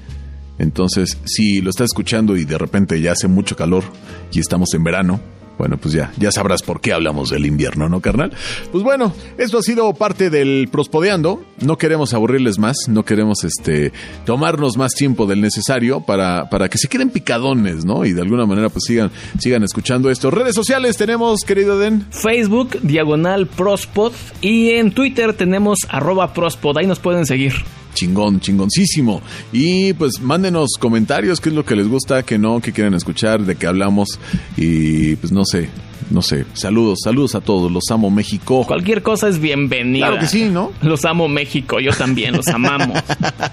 Entonces, 0.59 1.17
si 1.25 1.61
lo 1.61 1.69
está 1.71 1.83
escuchando 1.83 2.37
y 2.37 2.45
de 2.45 2.57
repente 2.57 2.99
ya 3.01 3.13
hace 3.13 3.27
mucho 3.27 3.55
calor 3.55 3.83
y 4.31 4.39
estamos 4.39 4.73
en 4.75 4.83
verano, 4.83 5.19
bueno, 5.57 5.77
pues 5.77 5.93
ya, 5.93 6.11
ya 6.17 6.31
sabrás 6.31 6.61
por 6.61 6.81
qué 6.81 6.93
hablamos 6.93 7.29
del 7.29 7.45
invierno, 7.45 7.89
¿no, 7.89 7.99
carnal? 8.01 8.31
Pues 8.71 8.83
bueno, 8.83 9.13
esto 9.37 9.57
ha 9.57 9.61
sido 9.61 9.93
parte 9.93 10.29
del 10.29 10.69
Prospodeando. 10.71 11.43
No 11.61 11.77
queremos 11.77 12.13
aburrirles 12.13 12.59
más, 12.59 12.77
no 12.87 13.03
queremos 13.03 13.43
este 13.43 13.91
tomarnos 14.25 14.77
más 14.77 14.93
tiempo 14.93 15.25
del 15.25 15.41
necesario 15.41 16.01
para, 16.01 16.49
para 16.49 16.69
que 16.69 16.77
se 16.77 16.87
queden 16.87 17.09
picadones, 17.09 17.85
¿no? 17.85 18.05
Y 18.05 18.13
de 18.13 18.21
alguna 18.21 18.45
manera 18.45 18.69
pues 18.69 18.85
sigan, 18.85 19.11
sigan 19.39 19.63
escuchando 19.63 20.09
esto. 20.09 20.31
Redes 20.31 20.55
sociales 20.55 20.97
tenemos, 20.97 21.41
querido 21.41 21.79
Den. 21.79 22.05
Facebook, 22.11 22.79
diagonal 22.81 23.47
Prospod. 23.47 24.13
Y 24.41 24.71
en 24.71 24.91
Twitter 24.91 25.33
tenemos 25.33 25.79
arroba 25.89 26.33
Prospod. 26.33 26.77
Ahí 26.77 26.87
nos 26.87 26.99
pueden 26.99 27.25
seguir. 27.25 27.53
Chingón, 27.97 28.39
chingoncísimo. 28.39 29.23
Y 29.51 29.93
pues 29.93 30.21
mándenos 30.21 30.73
comentarios, 30.79 31.41
qué 31.41 31.49
es 31.49 31.55
lo 31.55 31.65
que 31.65 31.75
les 31.75 31.87
gusta, 31.87 32.21
qué 32.21 32.37
no, 32.37 32.61
qué 32.61 32.71
quieren 32.71 32.93
escuchar, 32.93 33.41
de 33.41 33.55
qué 33.55 33.65
hablamos. 33.65 34.19
Y 34.55 35.15
pues 35.15 35.31
no 35.31 35.43
sé, 35.45 35.69
no 36.11 36.21
sé. 36.21 36.45
Saludos, 36.53 36.99
saludos 37.03 37.33
a 37.33 37.41
todos. 37.41 37.71
Los 37.71 37.85
amo, 37.89 38.11
México. 38.11 38.63
Cualquier 38.67 39.01
cosa 39.01 39.29
es 39.29 39.39
bienvenida. 39.39 40.05
Claro 40.05 40.21
que 40.21 40.27
sí, 40.27 40.45
¿no? 40.45 40.73
Los 40.83 41.05
amo 41.05 41.27
México, 41.27 41.79
yo 41.79 41.89
también, 41.91 42.37
los 42.37 42.47
amamos. 42.49 43.01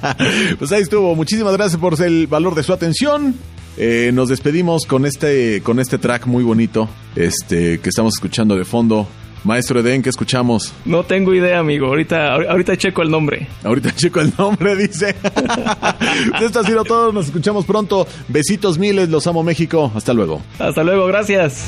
pues 0.59 0.71
ahí 0.73 0.83
estuvo. 0.83 1.15
Muchísimas 1.15 1.55
gracias 1.55 1.81
por 1.81 1.99
el 2.03 2.27
valor 2.27 2.55
de 2.55 2.63
su 2.63 2.75
atención. 2.75 3.35
Eh, 3.79 4.11
nos 4.13 4.29
despedimos 4.29 4.85
con 4.85 5.07
este, 5.07 5.63
con 5.63 5.81
este 5.81 5.97
track 5.97 6.27
muy 6.27 6.45
bonito, 6.45 6.87
este, 7.17 7.81
que 7.81 7.89
estamos 7.89 8.13
escuchando 8.15 8.57
de 8.57 8.67
fondo. 8.67 9.09
Maestro 9.45 9.81
Eden, 9.81 10.03
¿qué 10.03 10.09
escuchamos? 10.09 10.73
No 10.85 11.05
tengo 11.05 11.35
idea, 11.35 11.59
amigo. 11.59 11.87
Ahorita, 11.87 12.35
ahorita 12.35 12.77
checo 12.77 13.03
el 13.03 13.11
nombre. 13.11 13.47
Ahorita 13.63 13.95
checo 13.95 14.21
el 14.21 14.33
nombre, 14.37 14.75
dice. 14.75 15.15
Esto 16.41 16.61
ha 16.61 16.65
sido 16.65 16.85
todo. 16.85 17.13
Nos 17.13 17.27
escuchamos 17.27 17.67
pronto. 17.67 18.07
Besitos 18.29 18.79
miles. 18.79 19.11
Los 19.11 19.27
amo, 19.27 19.43
México. 19.43 19.93
Hasta 19.95 20.15
luego. 20.15 20.41
Hasta 20.59 20.83
luego, 20.83 21.07
gracias. 21.07 21.67